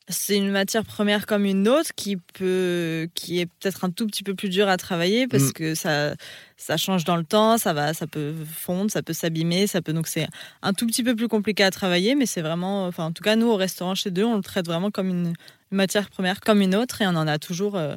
[0.09, 4.23] C'est une matière première comme une autre qui peut, qui est peut-être un tout petit
[4.23, 5.53] peu plus dur à travailler parce mm.
[5.53, 6.15] que ça,
[6.57, 9.93] ça change dans le temps, ça va, ça peut fondre, ça peut s'abîmer, ça peut
[9.93, 10.27] donc c'est
[10.63, 13.37] un tout petit peu plus compliqué à travailler, mais c'est vraiment, enfin en tout cas
[13.37, 15.35] nous au restaurant chez deux, on le traite vraiment comme une,
[15.73, 17.97] matière première comme une autre et on en a toujours euh,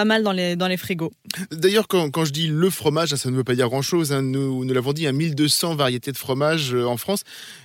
[0.00, 1.12] pas mal dans les, dans les frigos.
[1.52, 4.14] D'ailleurs, quand, quand, je dis le fromage, ça ne veut pas dire grand-chose.
[4.14, 4.22] Hein.
[4.22, 7.20] Nous, nous l'avons dit, il y a 1200 variétés de fromage euh, en France.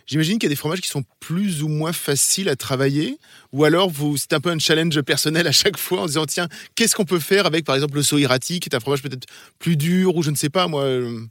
[0.06, 3.19] J'imagine qu'il y a des fromages qui sont plus ou moins faciles à travailler.
[3.54, 6.50] Ou alors, vous, c'est un peu un challenge personnel à chaque fois en disant, tiens,
[6.76, 9.78] qu'est-ce qu'on peut faire avec, par exemple, le soirati, qui est un fromage peut-être plus
[9.78, 10.84] dur, ou je ne sais pas, moi.
[10.84, 11.21] Euh.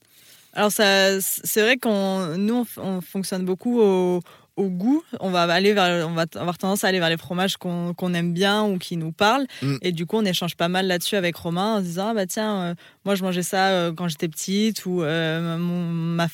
[0.55, 4.23] Alors, c'est vrai qu'on nous, on fonctionne beaucoup au
[4.57, 7.57] au goût, on va aller vers, on va avoir tendance à aller vers les fromages
[7.57, 9.47] qu'on aime bien ou qui nous parlent.
[9.62, 9.77] Mm.
[9.83, 12.27] Et du coup, on échange pas mal là-dessus avec Romain en se disant ah bah
[12.27, 16.29] tiens, euh, moi je mangeais ça euh, quand j'étais petite ou euh, ma,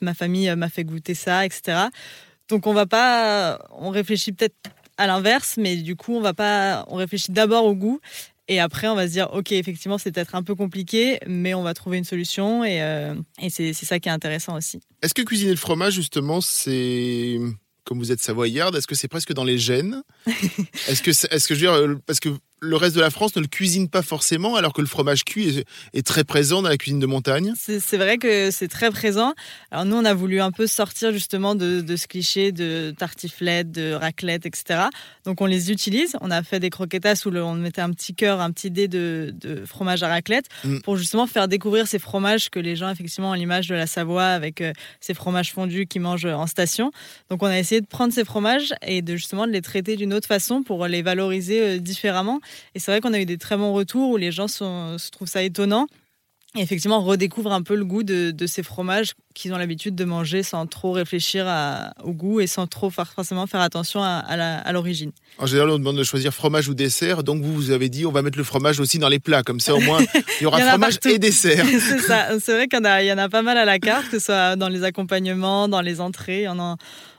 [0.00, 1.88] ma famille m'a fait goûter ça, etc.
[2.48, 4.56] Donc on va pas, on réfléchit peut-être
[4.96, 8.00] à l'inverse, mais du coup on va pas, on réfléchit d'abord au goût
[8.48, 11.64] et après, on va se dire, OK, effectivement, c'est peut-être un peu compliqué, mais on
[11.64, 12.64] va trouver une solution.
[12.64, 12.76] Et,
[13.42, 14.78] et c'est ça qui est intéressant aussi.
[15.02, 17.40] Est-ce que cuisiner le fromage, justement, c'est
[17.86, 20.02] comme vous êtes savoyarde, est-ce que c'est presque dans les gènes?
[20.88, 23.36] Est-ce que, est-ce que je veux dire, euh, parce que le reste de la France
[23.36, 26.76] ne le cuisine pas forcément, alors que le fromage cuit est, très présent dans la
[26.76, 27.52] cuisine de montagne.
[27.56, 29.34] C'est vrai que c'est très présent.
[29.70, 33.92] Alors nous, on a voulu un peu sortir justement de, ce cliché de tartiflette, de
[33.92, 34.84] raclette, etc.
[35.24, 36.16] Donc on les utilise.
[36.20, 39.34] On a fait des croquetas où on mettait un petit cœur, un petit dé de,
[39.66, 40.80] fromage à raclette mm.
[40.80, 44.26] pour justement faire découvrir ces fromages que les gens, effectivement, ont l'image de la Savoie
[44.26, 46.90] avec euh, ces fromages fondus qu'ils mangent en station.
[47.30, 50.14] Donc on a essayé de prendre ces fromages et de justement de les traiter d'une
[50.14, 52.40] autre façon pour les valoriser euh, différemment.
[52.74, 55.28] Et c'est vrai qu'on a eu des très bons retours où les gens se trouvent
[55.28, 55.86] ça étonnant.
[56.56, 60.04] Et effectivement, on redécouvre un peu le goût de, ces fromages qu'ils ont l'habitude de
[60.04, 61.46] manger sans trop réfléchir
[62.02, 65.12] au goût et sans trop forcément faire attention à, l'origine.
[65.38, 67.22] En général, on demande de choisir fromage ou dessert.
[67.22, 69.42] Donc, vous, vous avez dit, on va mettre le fromage aussi dans les plats.
[69.42, 70.00] Comme ça, au moins,
[70.40, 71.66] il y aura fromage et dessert.
[71.80, 72.28] c'est ça.
[72.40, 74.68] C'est vrai qu'il y, en a pas mal à la carte, que ce soit dans
[74.68, 76.48] les accompagnements, dans les entrées.
[76.48, 76.76] On en,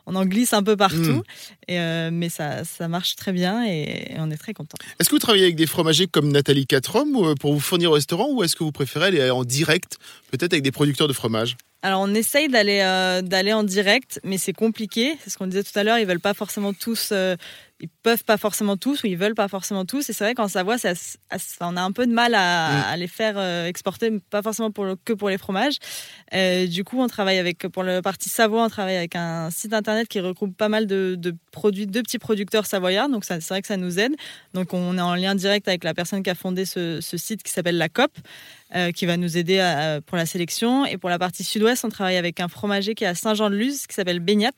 [0.07, 1.23] on en glisse un peu partout, mm.
[1.67, 4.77] et, euh, mais ça, ça marche très bien et, on est très content.
[4.99, 7.93] Est-ce que vous travaillez avec des fromagers comme Nathalie Catrom euh, pour vous fournir au
[7.93, 9.97] restaurant ou est-ce que vous préférez aller en direct,
[10.31, 11.57] peut-être avec des producteurs de fromage?
[11.83, 15.15] Alors on essaye d'aller euh, d'aller en direct, mais c'est compliqué.
[15.23, 15.99] C'est ce qu'on disait tout à l'heure.
[15.99, 17.13] Ils veulent pas forcément tous
[17.79, 20.09] ils peuvent pas forcément tous ou ils veulent pas forcément tous.
[20.09, 20.93] Et c'est vrai qu'en Savoie, ça,
[21.61, 22.99] on a un peu de mal à, mm.
[22.99, 25.77] les faire euh, exporter, pas forcément pour que pour les fromages.
[26.33, 29.73] Euh, du coup, on travaille avec, pour le parti Savoie, on travaille avec un site
[29.73, 33.09] internet qui regroupe pas mal de, produits, de petits producteurs savoyards.
[33.09, 34.15] Donc c'est vrai que ça nous aide.
[34.55, 37.51] Donc on est en lien direct avec la personne qui a fondé ce, site qui
[37.51, 38.11] s'appelle La COP.
[38.75, 39.63] Euh, qui va nous aider
[40.07, 40.85] pour la sélection.
[40.85, 43.95] Et pour la partie sud-ouest, on travaille avec un fromager qui est à Saint-Jean-de-Luz, qui
[43.95, 44.51] s'appelle Beignat,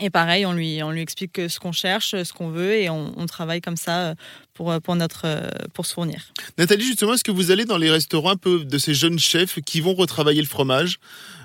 [0.00, 3.26] Et pareil, on lui, on lui explique ce qu'on cherche, ce qu'on veut, et on,
[3.26, 4.14] travaille comme ça
[4.54, 5.26] pour, pour, notre,
[5.74, 6.22] pour se fournir.
[6.56, 9.60] Nathalie, justement, est-ce que vous allez dans les restaurants un peu de ces jeunes chefs
[9.60, 10.98] qui vont retravailler le fromage?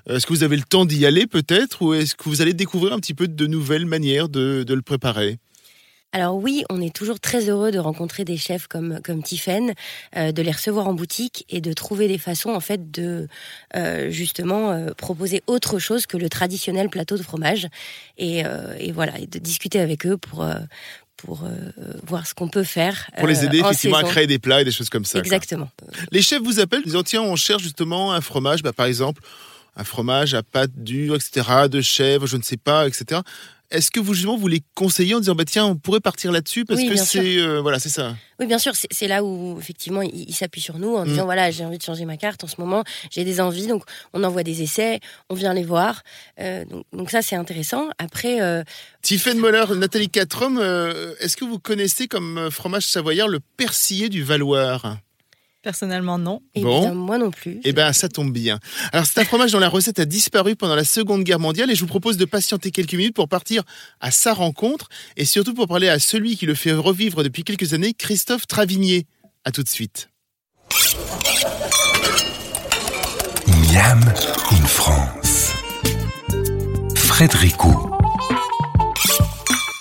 [0.08, 2.94] Est-ce que vous avez le temps d'y aller peut-être, ou est-ce que vous allez découvrir
[2.94, 5.39] un petit peu de nouvelles manières de, de le préparer?
[6.13, 9.73] Alors oui, on est toujours très heureux de rencontrer des chefs comme comme Tiffen,
[10.15, 13.28] euh, de les recevoir en boutique et de trouver des façons en fait de
[13.76, 17.67] euh, justement euh, proposer autre chose que le traditionnel plateau de fromage
[18.19, 18.43] et,
[18.80, 20.45] et voilà et de discuter avec eux pour
[21.17, 21.47] pour
[22.06, 23.10] voir ce qu'on peut faire.
[23.17, 25.17] Pour les aider effectivement à créer des plats et des choses comme ça.
[25.19, 25.69] Exactement.
[25.80, 25.89] Quoi.
[26.12, 29.23] Les chefs vous appellent, ils disent tiens on cherche justement un fromage, bah, par exemple
[29.76, 33.21] un fromage à pâte dure, etc., de chèvre, je ne sais pas, etc.
[33.71, 36.65] Est-ce que vous justement vous les conseillez en disant bah tiens on pourrait partir là-dessus
[36.65, 38.15] parce oui, que c'est euh, voilà c'est ça.
[38.39, 41.10] Oui bien sûr c'est là où effectivement il, il s'appuie sur nous en mmh.
[41.10, 43.84] disant voilà j'ai envie de changer ma carte en ce moment j'ai des envies donc
[44.13, 44.99] on envoie des essais
[45.30, 46.04] on vient les voir
[46.39, 48.41] euh, donc, donc, ça c'est intéressant après.
[48.41, 48.63] Euh...
[49.02, 54.23] Tiffaine Moller Nathalie Catrom euh, est-ce que vous connaissez comme fromage savoyard le persillé du
[54.23, 54.97] Valoir?
[55.63, 56.41] Personnellement, non.
[56.56, 56.82] Et bon.
[56.82, 57.62] bien, moi non plus.
[57.63, 58.60] Eh bien, ça tombe bien.
[58.91, 61.76] Alors, c'est un fromage dont la recette a disparu pendant la Seconde Guerre mondiale et
[61.76, 63.63] je vous propose de patienter quelques minutes pour partir
[64.02, 67.73] à sa rencontre et surtout pour parler à celui qui le fait revivre depuis quelques
[67.73, 69.08] années, Christophe Travigné.
[69.45, 70.10] À tout de suite.
[73.47, 74.02] Miam
[74.52, 75.54] in France.
[76.95, 77.93] Frédérico.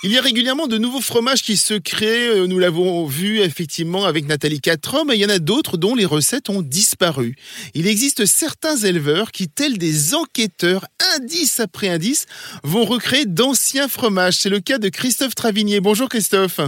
[0.05, 4.03] Il y a régulièrement de nouveaux fromages qui se créent, euh, nous l'avons vu effectivement
[4.03, 7.37] avec Nathalie Catrom, et il y en a d'autres dont les recettes ont disparu.
[7.73, 10.85] Il existe certains éleveurs qui, tels des enquêteurs,
[11.15, 12.25] indice après indice,
[12.65, 14.35] vont recréer d'anciens fromages.
[14.35, 15.79] C'est le cas de Christophe Travigné.
[15.79, 16.59] Bonjour Christophe.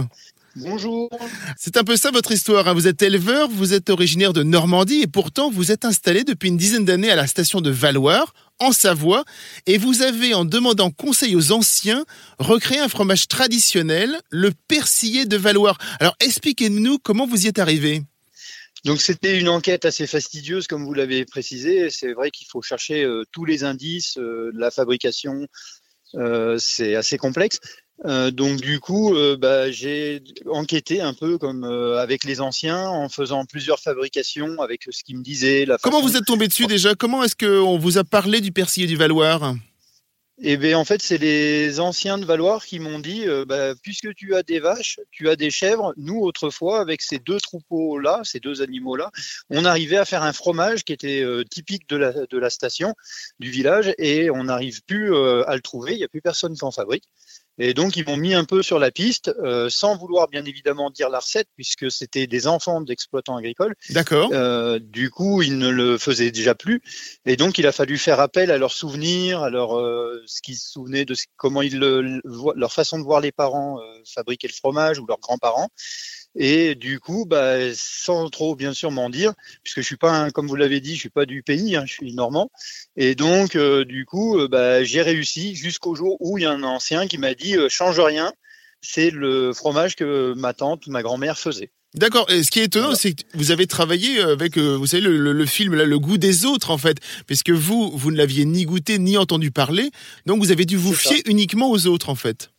[0.58, 1.10] Bonjour.
[1.58, 2.66] C'est un peu ça votre histoire.
[2.66, 2.72] Hein.
[2.72, 6.56] Vous êtes éleveur, vous êtes originaire de Normandie et pourtant vous êtes installé depuis une
[6.56, 9.24] dizaine d'années à la station de Valoir, en Savoie,
[9.66, 12.06] et vous avez, en demandant conseil aux anciens,
[12.38, 15.76] recréé un fromage traditionnel, le persillé de Valoir.
[16.00, 18.02] Alors expliquez-nous comment vous y êtes arrivé.
[18.86, 21.90] Donc c'était une enquête assez fastidieuse, comme vous l'avez précisé.
[21.90, 25.46] C'est vrai qu'il faut chercher euh, tous les indices, euh, la fabrication,
[26.14, 27.58] euh, c'est assez complexe.
[28.04, 32.88] Euh, donc du coup, euh, bah, j'ai enquêté un peu comme euh, avec les anciens,
[32.88, 35.64] en faisant plusieurs fabrications avec ce qu'ils me disaient.
[35.64, 36.94] La Comment vous êtes tombé dessus déjà?
[36.94, 39.54] Comment est-ce qu'on vous a parlé du persillé du Valoir?
[40.42, 44.34] Eh bien, en fait, c'est les anciens de Valoir qui m'ont dit, bah, puisque tu
[44.34, 48.60] as des vaches, tu as des chèvres, nous, autrefois, avec ces deux troupeaux-là, ces deux
[48.60, 49.10] animaux-là,
[49.48, 52.94] on arrivait à faire un fromage qui était typique de la, de la station,
[53.40, 56.64] du village, et on n'arrive plus à le trouver, il n'y a plus personne qui
[56.66, 57.04] en fabrique.
[57.58, 60.90] Et donc, ils m'ont mis un peu sur la piste, euh, sans vouloir bien évidemment
[60.90, 63.74] dire la recette, puisque c'était des enfants d'exploitants agricoles.
[63.90, 64.30] D'accord.
[64.32, 66.82] Euh, du coup, ils ne le faisaient déjà plus.
[67.24, 70.56] Et donc, il a fallu faire appel à leurs souvenirs, à leur, euh, ce qu'ils
[70.56, 72.20] se souvenaient de ce, comment ils le,
[72.56, 75.70] leur façon de voir les parents euh, fabriquer le fromage ou leurs grands-parents.
[76.38, 80.30] Et du coup, bah, sans trop bien sûr m'en dire, puisque je suis pas, un,
[80.30, 82.50] comme vous l'avez dit, je suis pas du pays, hein, je suis normand.
[82.96, 86.50] Et donc, euh, du coup, euh, bah, j'ai réussi jusqu'au jour où il y a
[86.50, 88.32] un ancien qui m'a dit euh, change rien,
[88.82, 91.70] c'est le fromage que ma tante, ma grand-mère faisait.
[91.94, 92.30] D'accord.
[92.30, 92.98] Et ce qui est étonnant, voilà.
[92.98, 96.18] c'est que vous avez travaillé avec, vous savez, le, le, le, film là, Le goût
[96.18, 99.90] des autres, en fait, puisque vous, vous ne l'aviez ni goûté ni entendu parler,
[100.26, 101.22] donc vous avez dû vous fier ça.
[101.30, 102.50] uniquement aux autres, en fait.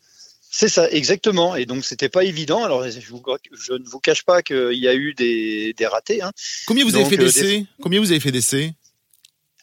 [0.59, 1.55] C'est ça, exactement.
[1.55, 2.63] Et donc, c'était pas évident.
[2.63, 3.21] Alors, je, vous,
[3.53, 6.23] je, ne vous cache pas qu'il y a eu des, des ratés.
[6.23, 6.31] Hein.
[6.65, 7.59] Combien vous donc, avez fait d'essais?
[7.59, 7.65] des...
[7.79, 8.73] Combien vous avez fait d'essais?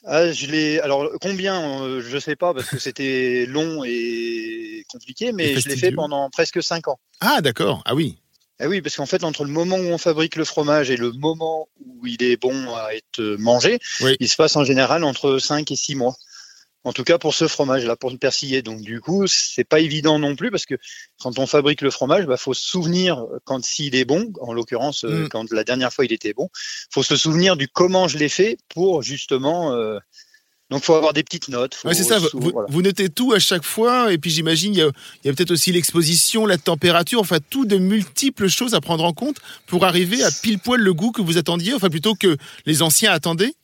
[0.04, 0.78] Ah, je l'ai.
[0.78, 5.76] Alors combien euh, Je sais pas parce que c'était long et compliqué, mais je l'ai
[5.76, 7.00] fait pendant presque cinq ans.
[7.18, 7.82] Ah d'accord.
[7.86, 8.18] Ah oui.
[8.60, 11.10] Ah oui, parce qu'en fait, entre le moment où on fabrique le fromage et le
[11.10, 14.16] moment où il est bon à être mangé, oui.
[14.20, 16.14] il se passe en général entre 5 et 6 mois.
[16.84, 18.62] En tout cas pour ce fromage-là, pour le persiller.
[18.62, 20.74] Donc du coup, c'est pas évident non plus parce que
[21.18, 24.32] quand on fabrique le fromage, bah faut se souvenir quand s'il est bon.
[24.40, 25.28] En l'occurrence, mm.
[25.28, 26.50] quand la dernière fois il était bon,
[26.92, 29.72] faut se souvenir du comment je l'ai fait pour justement.
[29.72, 29.98] Euh,
[30.70, 31.78] donc, faut avoir des petites notes.
[31.84, 32.18] Ouais, c'est ça.
[32.18, 32.66] Vous, voilà.
[32.70, 35.70] vous, notez tout à chaque fois, et puis j'imagine il y a, a peut-être aussi
[35.72, 40.30] l'exposition, la température, enfin tout de multiples choses à prendre en compte pour arriver à
[40.30, 43.54] pile poil le goût que vous attendiez, enfin plutôt que les anciens attendaient.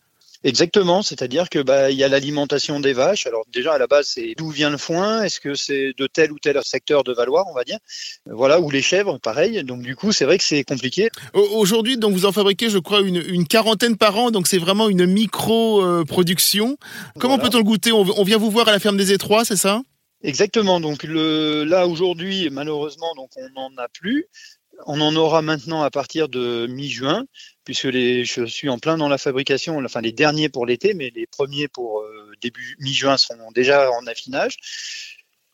[0.42, 3.26] Exactement, c'est-à-dire que bah il y a l'alimentation des vaches.
[3.26, 5.22] Alors déjà à la base c'est d'où vient le foin?
[5.22, 7.79] Est-ce que c'est de tel ou tel secteur de Valois, on va dire?
[8.24, 9.62] Voilà, ou les chèvres, pareil.
[9.64, 11.11] Donc du coup c'est vrai que c'est compliqué.
[11.35, 14.88] Aujourd'hui donc vous en fabriquez je crois une, une quarantaine par an, donc c'est vraiment
[14.88, 16.79] une micro euh, production.
[17.18, 17.50] Comment voilà.
[17.50, 17.92] peut-on le goûter?
[17.92, 19.83] On, on vient vous voir à la ferme des Étroits, c'est ça?
[20.22, 20.81] Exactement.
[20.81, 24.26] Donc le, là aujourd'hui, malheureusement, donc on n'en a plus.
[24.86, 27.24] On en aura maintenant à partir de mi-juin,
[27.64, 31.12] puisque les, je suis en plein dans la fabrication, enfin les derniers pour l'été, mais
[31.14, 34.56] les premiers pour euh, début mi-juin seront déjà en affinage.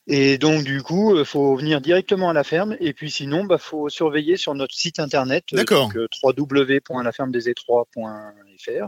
[0.09, 2.77] Et donc du coup, il faut venir directement à la ferme.
[2.81, 5.93] Et puis sinon, bah faut surveiller sur notre site internet, D'accord.
[5.93, 8.87] donc www.lafermedesétroits.fr.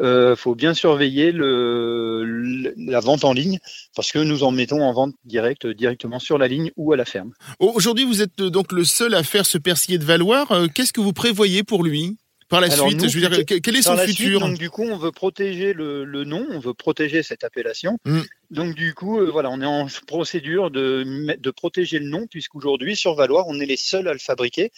[0.00, 3.58] Euh, faut bien surveiller le, le- la vente en ligne
[3.96, 7.04] parce que nous en mettons en vente directe directement sur la ligne ou à la
[7.04, 7.32] ferme.
[7.58, 10.52] Aujourd'hui, vous êtes euh, donc le seul à faire ce persillé de Valoir.
[10.52, 12.16] Euh, Qu'est-ce que vous prévoyez pour lui
[12.48, 13.02] par la Alors, suite?
[13.02, 14.40] nous, Je veux dire, plutôt- que- quel est son la suite, futur?
[14.40, 17.98] donc du coup, on veut protéger le, le nom, on veut protéger cette appellation.
[18.06, 18.20] Mm.
[18.50, 22.96] Donc du coup, euh, voilà, on est en procédure de, de protéger le nom, puisqu'aujourd'hui,
[22.96, 24.70] sur Valoir, on est les seuls à le fabriquer.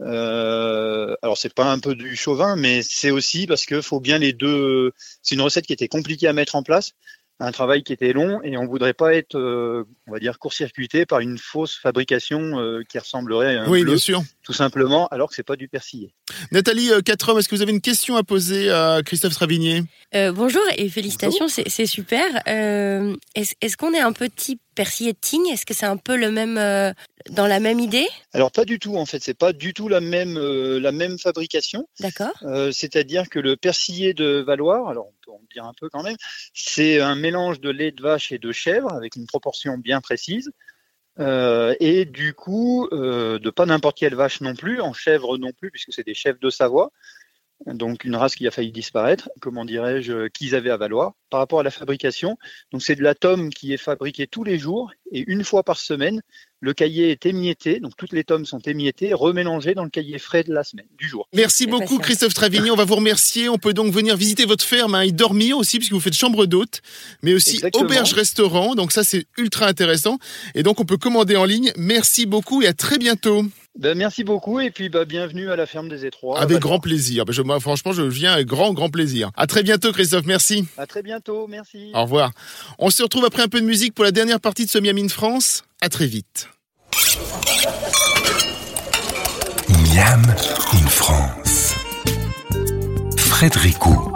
[0.00, 4.18] Euh, alors c'est pas un peu du chauvin, mais c'est aussi parce que faut bien
[4.18, 4.92] les deux.
[5.22, 6.92] C'est une recette qui était compliquée à mettre en place,
[7.40, 11.06] un travail qui était long, et on voudrait pas être, euh, on va dire, court-circuité
[11.06, 14.22] par une fausse fabrication euh, qui ressemblerait à un Oui, bleu, bien sûr.
[14.42, 16.12] Tout simplement, alors que c'est pas du persillé.
[16.50, 19.82] Nathalie euh, Quatre hommes, est-ce que vous avez une question à poser à Christophe Stravigné
[20.14, 22.24] Euh, bonjour et félicitations, c'est c'est super.
[22.48, 25.46] Euh, Est-ce est-ce qu'on est un petit persillé de Tignes?
[25.52, 26.92] Est-ce que c'est un peu le même euh,
[27.30, 28.06] dans la même idée?
[28.32, 31.18] Alors pas du tout en fait, c'est pas du tout la même euh, la même
[31.18, 31.88] fabrication.
[32.00, 32.32] D'accord.
[32.42, 36.02] Euh, C'est-à-dire que le persillé de Valoir, alors on peut en dire un peu quand
[36.02, 36.16] même,
[36.54, 40.50] c'est un mélange de lait de vache et de chèvre avec une proportion bien précise.
[41.20, 45.52] Euh, et du coup, euh, de pas n'importe quelle vache non plus, en chèvre non
[45.52, 46.90] plus, puisque c'est des chèvres de Savoie.
[47.66, 51.12] Donc une race qui a failli disparaître, comment dirais-je, qu'ils avaient à Valoir.
[51.30, 52.36] Par rapport à la fabrication,
[52.72, 55.78] donc c'est de la tome qui est fabriquée tous les jours et une fois par
[55.78, 56.20] semaine,
[56.60, 60.44] le cahier est émietté, donc toutes les tomes sont émiettées, remélangées dans le cahier frais
[60.44, 61.28] de la semaine, du jour.
[61.32, 61.98] Merci C'est beaucoup patient.
[61.98, 62.70] Christophe Stravigny.
[62.70, 63.48] On va vous remercier.
[63.48, 66.46] On peut donc venir visiter votre ferme hein, et dormir aussi puisque vous faites chambre
[66.46, 66.82] d'hôte,
[67.22, 68.74] mais aussi auberge-restaurant.
[68.74, 70.18] Donc ça c'est ultra intéressant.
[70.54, 71.72] Et donc on peut commander en ligne.
[71.76, 73.44] Merci beaucoup et à très bientôt.
[73.78, 76.38] Ben, merci beaucoup et puis bah, bienvenue à la ferme des Étroits.
[76.38, 77.24] avec à grand plaisir.
[77.24, 79.30] Ben, je- moi, franchement, je viens avec grand, grand plaisir.
[79.34, 80.26] À très bientôt Christophe.
[80.26, 80.66] Merci.
[80.76, 81.90] À très bientôt, merci.
[81.94, 82.32] Au revoir.
[82.78, 85.04] On se retrouve après un peu de musique pour la dernière partie de ce Miami
[85.04, 85.62] in France.
[85.80, 86.48] À très vite.
[89.94, 90.22] Miam
[90.74, 91.74] in France.
[93.16, 94.12] Frédérico.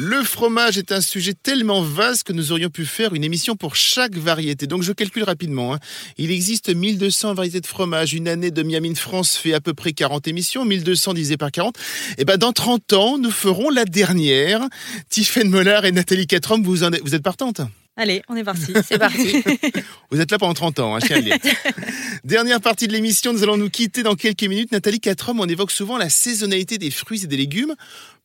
[0.00, 3.74] Le fromage est un sujet tellement vaste que nous aurions pu faire une émission pour
[3.74, 4.68] chaque variété.
[4.68, 5.74] Donc je calcule rapidement.
[5.74, 5.80] hein.
[6.18, 8.14] Il existe 1200 variétés de fromage.
[8.14, 10.64] Une année de Miami France fait à peu près 40 émissions.
[10.64, 11.76] 1200 divisé par 40.
[12.16, 14.60] Et ben dans 30 ans, nous ferons la dernière.
[15.08, 17.62] Tiffaine Mollard et Nathalie Catrom, vous, en êtes, vous êtes partantes?
[17.96, 18.72] Allez, on est parti.
[18.86, 19.42] C'est parti.
[20.12, 21.36] Vous êtes là pendant 30 ans, hein, je tiens à le dire.
[22.24, 24.70] Dernière partie de l'émission, nous allons nous quitter dans quelques minutes.
[24.70, 27.74] Nathalie Catrom, on évoque souvent la saisonnalité des fruits et des légumes.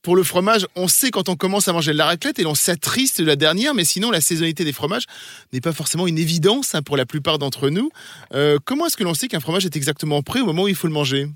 [0.04, 2.56] Pour le fromage, on sait quand on commence à manger de la raclette et l'on
[2.56, 5.06] s'attriste de la dernière, mais sinon la saisonnalité des fromages
[5.54, 7.90] n'est pas forcément une évidence hein, pour la plupart d'entre nous.
[8.34, 10.76] Euh, comment est-ce que l'on sait qu'un fromage est exactement prêt au moment où il
[10.76, 11.30] faut le manger?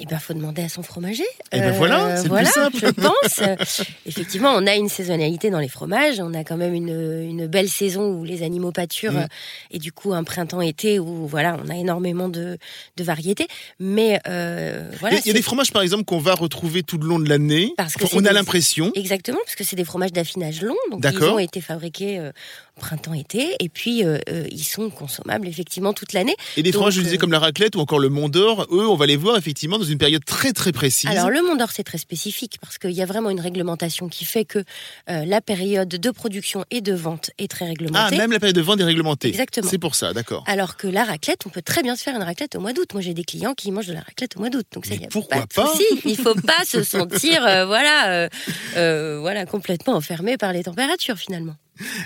[0.00, 1.24] Eh ben, faut demander à son fromager.
[1.52, 2.76] Eh ben voilà, c'est plus voilà, simple.
[2.80, 3.38] je pense.
[3.40, 3.56] Euh,
[4.06, 6.20] Effectivement, on a une saisonnalité dans les fromages.
[6.20, 9.16] On a quand même une, une belle saison où les animaux pâturent Mm.
[9.18, 9.26] euh,
[9.70, 12.58] et du coup un printemps-été où voilà, on a énormément de,
[12.96, 13.48] de variétés.
[13.80, 16.98] Mais euh, voilà, Il y a- c'est- des fromages par exemple qu'on va retrouver tout
[16.98, 17.72] le long de l'année.
[17.76, 18.92] Parce que Enfin, c'est on a des- l'impression.
[18.94, 22.30] Exactement, parce que c'est des fromages d'affinage long, donc ils ont été fabriqués euh,
[22.78, 26.34] printemps-été, et puis euh, euh, ils sont consommables effectivement toute l'année.
[26.56, 28.88] Et des fromages, je disais, euh, comme la raclette ou encore le Mont d'Or, eux,
[28.88, 31.10] on va les voir effectivement dans une période très très précise.
[31.10, 34.24] Alors le Mont d'Or c'est très spécifique parce qu'il y a vraiment une réglementation qui
[34.24, 34.64] fait que
[35.06, 38.16] la période de production et de vente est très ah, réglementée.
[38.16, 39.28] même la période de vente est réglementée.
[39.28, 39.68] Exactement.
[39.68, 40.44] C'est pour ça, d'accord.
[40.46, 42.88] Alors que la raclette, on peut très bien se faire une raclette au mois d'août.
[42.92, 45.04] Moi, j'ai des clients qui mangent de la raclette au mois d'août, donc ça, y
[45.04, 45.72] a pourquoi pas de pas.
[46.04, 48.28] Il faut pas se sentir, voilà,
[48.74, 51.56] voilà, complètement enfermé par les températures finalement.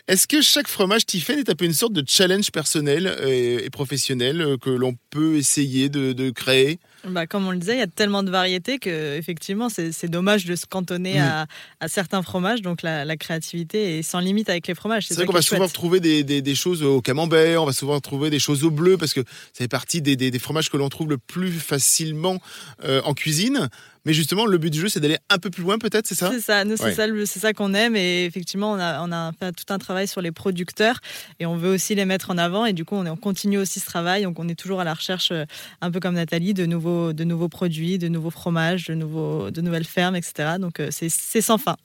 [0.09, 3.71] Est-ce que chaque fromage Tiffen est un peu une sorte de challenge personnel euh, et
[3.71, 6.79] professionnel euh, que l'on peut essayer de, de créer?
[7.07, 10.45] Bah, comme on le disait, il y a tellement de variétés que effectivement, c'est dommage
[10.45, 11.23] de se cantonner Mm.
[11.25, 11.47] à,
[11.81, 12.63] à certains fromages.
[12.63, 15.07] Donc la, la créativité est sans limite avec les fromages.
[15.09, 17.95] C'est vrai qu'on va souvent retrouver des, des- des choses au camembert, on va souvent
[17.97, 21.09] retrouver des choses au bleu parce que ça fait partie des fromages que l'on trouve
[21.11, 22.41] le plus facilement
[22.85, 23.69] euh, en cuisine.
[24.05, 26.31] Mais justement, le but du jeu, c'est d'aller un peu plus loin, peut-être, c'est ça?
[26.33, 26.95] C'est ça, nous, c'est Ouais.
[26.95, 27.95] ça, le- c'est ça qu'on aime.
[27.95, 30.99] Et effectivement, on a, on a fait tout un travail sur les producteurs
[31.39, 32.67] et on veut aussi les mettre en avant.
[32.67, 34.25] Et du coup, on, est- on continue aussi ce travail.
[34.25, 35.45] Donc, on est toujours à la recherche, euh,
[35.81, 39.61] un peu comme Nathalie, de nouveaux, de nouveaux produits, de nouveaux fromages, de, nouveaux, de
[39.61, 40.55] nouvelles fermes, etc.
[40.59, 41.77] Donc, euh, c'est c'est sans fin.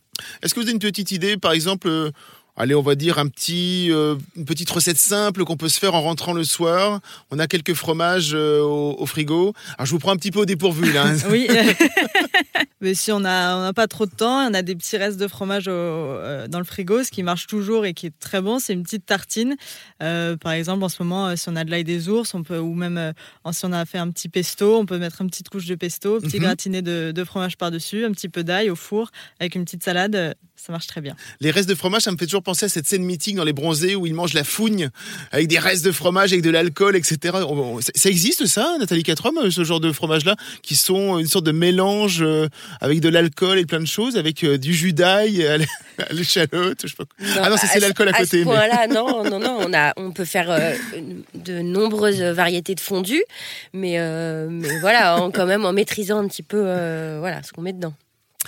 [0.42, 2.10] Est-ce que vous avez une petite idée, par exemple, euh,
[2.58, 5.93] allez, on va dire un petit, euh, une petite recette simple qu'on peut se faire
[5.96, 7.00] en rentrant le soir
[7.32, 9.54] On a quelques fromages euh, au, au frigo.
[9.78, 11.06] Alors, je vous prends un petit peu au dépourvu, là.
[11.30, 11.48] Oui,
[12.82, 15.17] Mais si on n'a on a pas trop de temps, on a des petits restes
[15.20, 18.39] de fromage au- euh, dans le frigo, ce qui marche toujours et qui est très
[18.41, 19.56] bon, c'est une petite tartine.
[20.00, 22.74] Par exemple, en ce moment, si on a de l'ail des ours, on peut, ou
[22.74, 23.13] même
[23.52, 26.20] si on a fait un petit pesto, on peut mettre une petite couche de pesto,
[26.20, 26.43] petit Mhm.
[26.43, 30.36] gratiné de, de fromage par-dessus, un petit peu d'ail au four, avec une petite salade,
[30.58, 31.15] ça marche très bien.
[31.39, 33.54] Les restes de fromage, ça me fait toujours penser à cette scène mythique dans les
[33.54, 34.90] bronzés où ils mangent la fougne
[35.32, 37.38] avec des restes de fromage, avec de l'alcool, etc.
[37.96, 41.52] Ça existe ça, Nathalie Catrom, euh, ce genre de fromage-là, qui sont une sorte de
[41.54, 42.48] mélange euh,
[42.82, 45.54] avec de l'alcool et plein de choses, avec euh, du jus d'ail à
[46.10, 47.06] à l'échalote, je sais pas.
[47.42, 49.58] Ah non, c'est à ce- l'alcool à côté, ce mais- point-là, non, non, non.
[49.62, 50.73] On a, on peut faire euh,
[51.36, 53.23] de nombreuses variétés de fondue,
[53.73, 57.52] mais, euh, mais voilà, en, quand même en maîtrisant un petit peu, euh, voilà, ce
[57.54, 57.94] qu'on met dedans.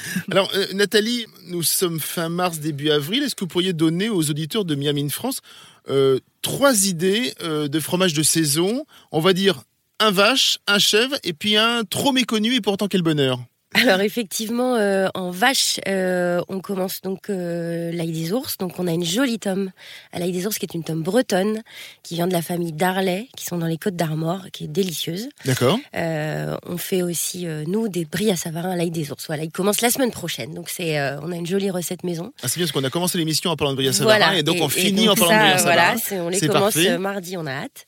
[0.31, 3.23] Alors, euh, Nathalie, nous sommes fin mars, début avril.
[3.23, 5.41] Est-ce que vous pourriez donner aux auditeurs de Miami in France
[5.89, 8.85] euh, trois idées euh, de fromage de saison?
[9.11, 9.63] On va dire
[9.99, 13.39] un vache, un chèvre et puis un trop méconnu et pourtant quel bonheur.
[13.75, 18.57] Alors effectivement, euh, en vache, euh, on commence donc euh, l'ail des ours.
[18.57, 19.69] Donc on a une jolie tome
[20.11, 21.61] à l'ail des ours qui est une tome bretonne
[22.01, 25.29] qui vient de la famille d'Arlay, qui sont dans les Côtes d'Armor, qui est délicieuse.
[25.45, 29.25] D'accord on fait aussi nous des brilles à savarin à l'ail des ours.
[29.27, 30.53] Voilà, il commence la semaine prochaine.
[30.53, 32.31] Donc c'est, on a une jolie recette maison.
[32.41, 34.57] ah, C'est bien parce qu'on a commencé l'émission en parlant de Bria Savarin et donc
[34.61, 35.95] on finit donc en parlant de ça, Bria Savarin.
[35.95, 36.97] Voilà, on les commence parfait.
[36.97, 37.85] mardi, on a hâte.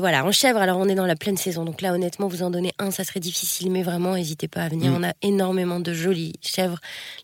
[0.00, 1.64] Voilà, en chèvre, alors on est dans la pleine saison.
[1.64, 4.68] Donc là, honnêtement, vous en donnez un, ça serait difficile, mais vraiment, n'hésitez pas à
[4.68, 4.90] venir.
[4.92, 4.94] Mm.
[4.96, 6.78] On a énormément de jolies chèvres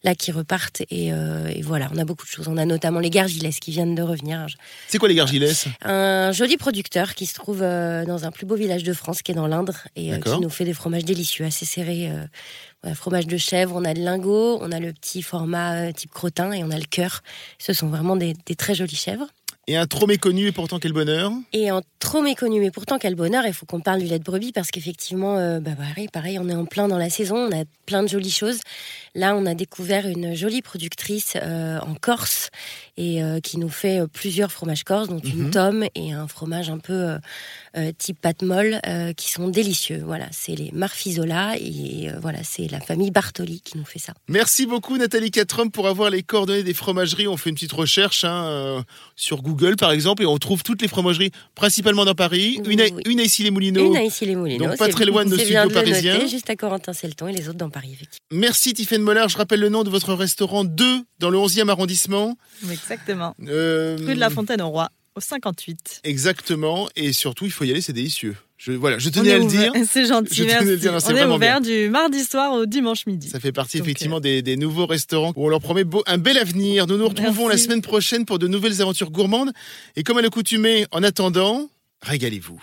[0.04, 2.48] là qui repartent et, euh, et voilà, on a beaucoup de choses.
[2.48, 4.46] On a notamment les gargilès qui viennent de revenir.
[4.88, 8.54] C'est quoi les gargilès Un joli producteur qui se trouve euh, dans un plus beau
[8.54, 11.44] village de France, qui est dans l'Indre, et euh, qui nous fait des fromages délicieux,
[11.44, 12.10] assez serrés.
[12.82, 16.52] voilà, fromage de chèvre, on a le lingot, on a le petit format type crottin
[16.52, 17.22] et on a le cœur.
[17.58, 19.26] Ce sont vraiment des, des très jolies chèvres.
[19.68, 21.30] Et un trop méconnu et pourtant quel bonheur.
[21.52, 24.24] Et en trop méconnu, mais pourtant quel bonheur, il faut qu'on parle du lait de
[24.24, 25.70] brebis parce qu'effectivement, euh, bah
[26.12, 28.58] pareil, on est en plein dans la saison, on a plein de jolies choses.
[29.14, 32.48] Là, on a découvert une jolie productrice euh, en Corse
[32.96, 35.30] et euh, qui nous fait euh, plusieurs fromages corse, dont Mhm.
[35.44, 37.16] une tome et un fromage un peu
[37.98, 38.80] type pâte molle,
[39.16, 40.02] qui sont délicieux.
[40.04, 44.12] Voilà, c'est les Marfisola et voilà, c'est la famille Bartoli qui nous fait ça.
[44.28, 47.28] Merci beaucoup Nathalie Catrum pour avoir les coordonnées des fromageries.
[47.28, 48.84] On fait une petite recherche hein,
[49.16, 52.60] sur Google par exemple et on trouve toutes les fromageries, principalement dans Paris.
[52.66, 53.02] Une à, Oui.
[53.06, 53.86] une à Issy-les-Moulineaux.
[53.86, 56.14] Une à Issy-les-Moulineaux, Donc pas très loin de nos studios parisiens.
[56.14, 58.26] noter, juste à Corentin-Selton et les autres dans Paris, effectivement.
[58.32, 59.28] Merci Mollard.
[59.28, 62.36] Je rappelle le nom de votre restaurant 2 dans le 11e arrondissement.
[62.70, 63.34] Exactement.
[63.48, 66.00] Euh, Rue de la Fontaine au Roi, au 58.
[66.04, 66.88] Exactement.
[66.96, 68.36] Et surtout, il faut y aller, c'est délicieux.
[68.58, 69.82] Je, voilà, je tenais à le ouvert- dire.
[69.90, 70.76] C'est gentil, le merci.
[70.76, 73.28] dire, c'est on est ouvert du mardi soir au dimanche midi.
[73.28, 76.16] Ça fait partie Donc, effectivement des, des nouveaux restaurants où on leur promet beau- un
[76.18, 76.86] bel avenir.
[76.86, 77.58] Nous nous retrouvons Merci.
[77.58, 79.50] la semaine prochaine pour de nouvelles aventures gourmandes.
[79.96, 81.68] Et comme à l'accoutumée, en attendant,
[82.02, 82.62] régalez-vous.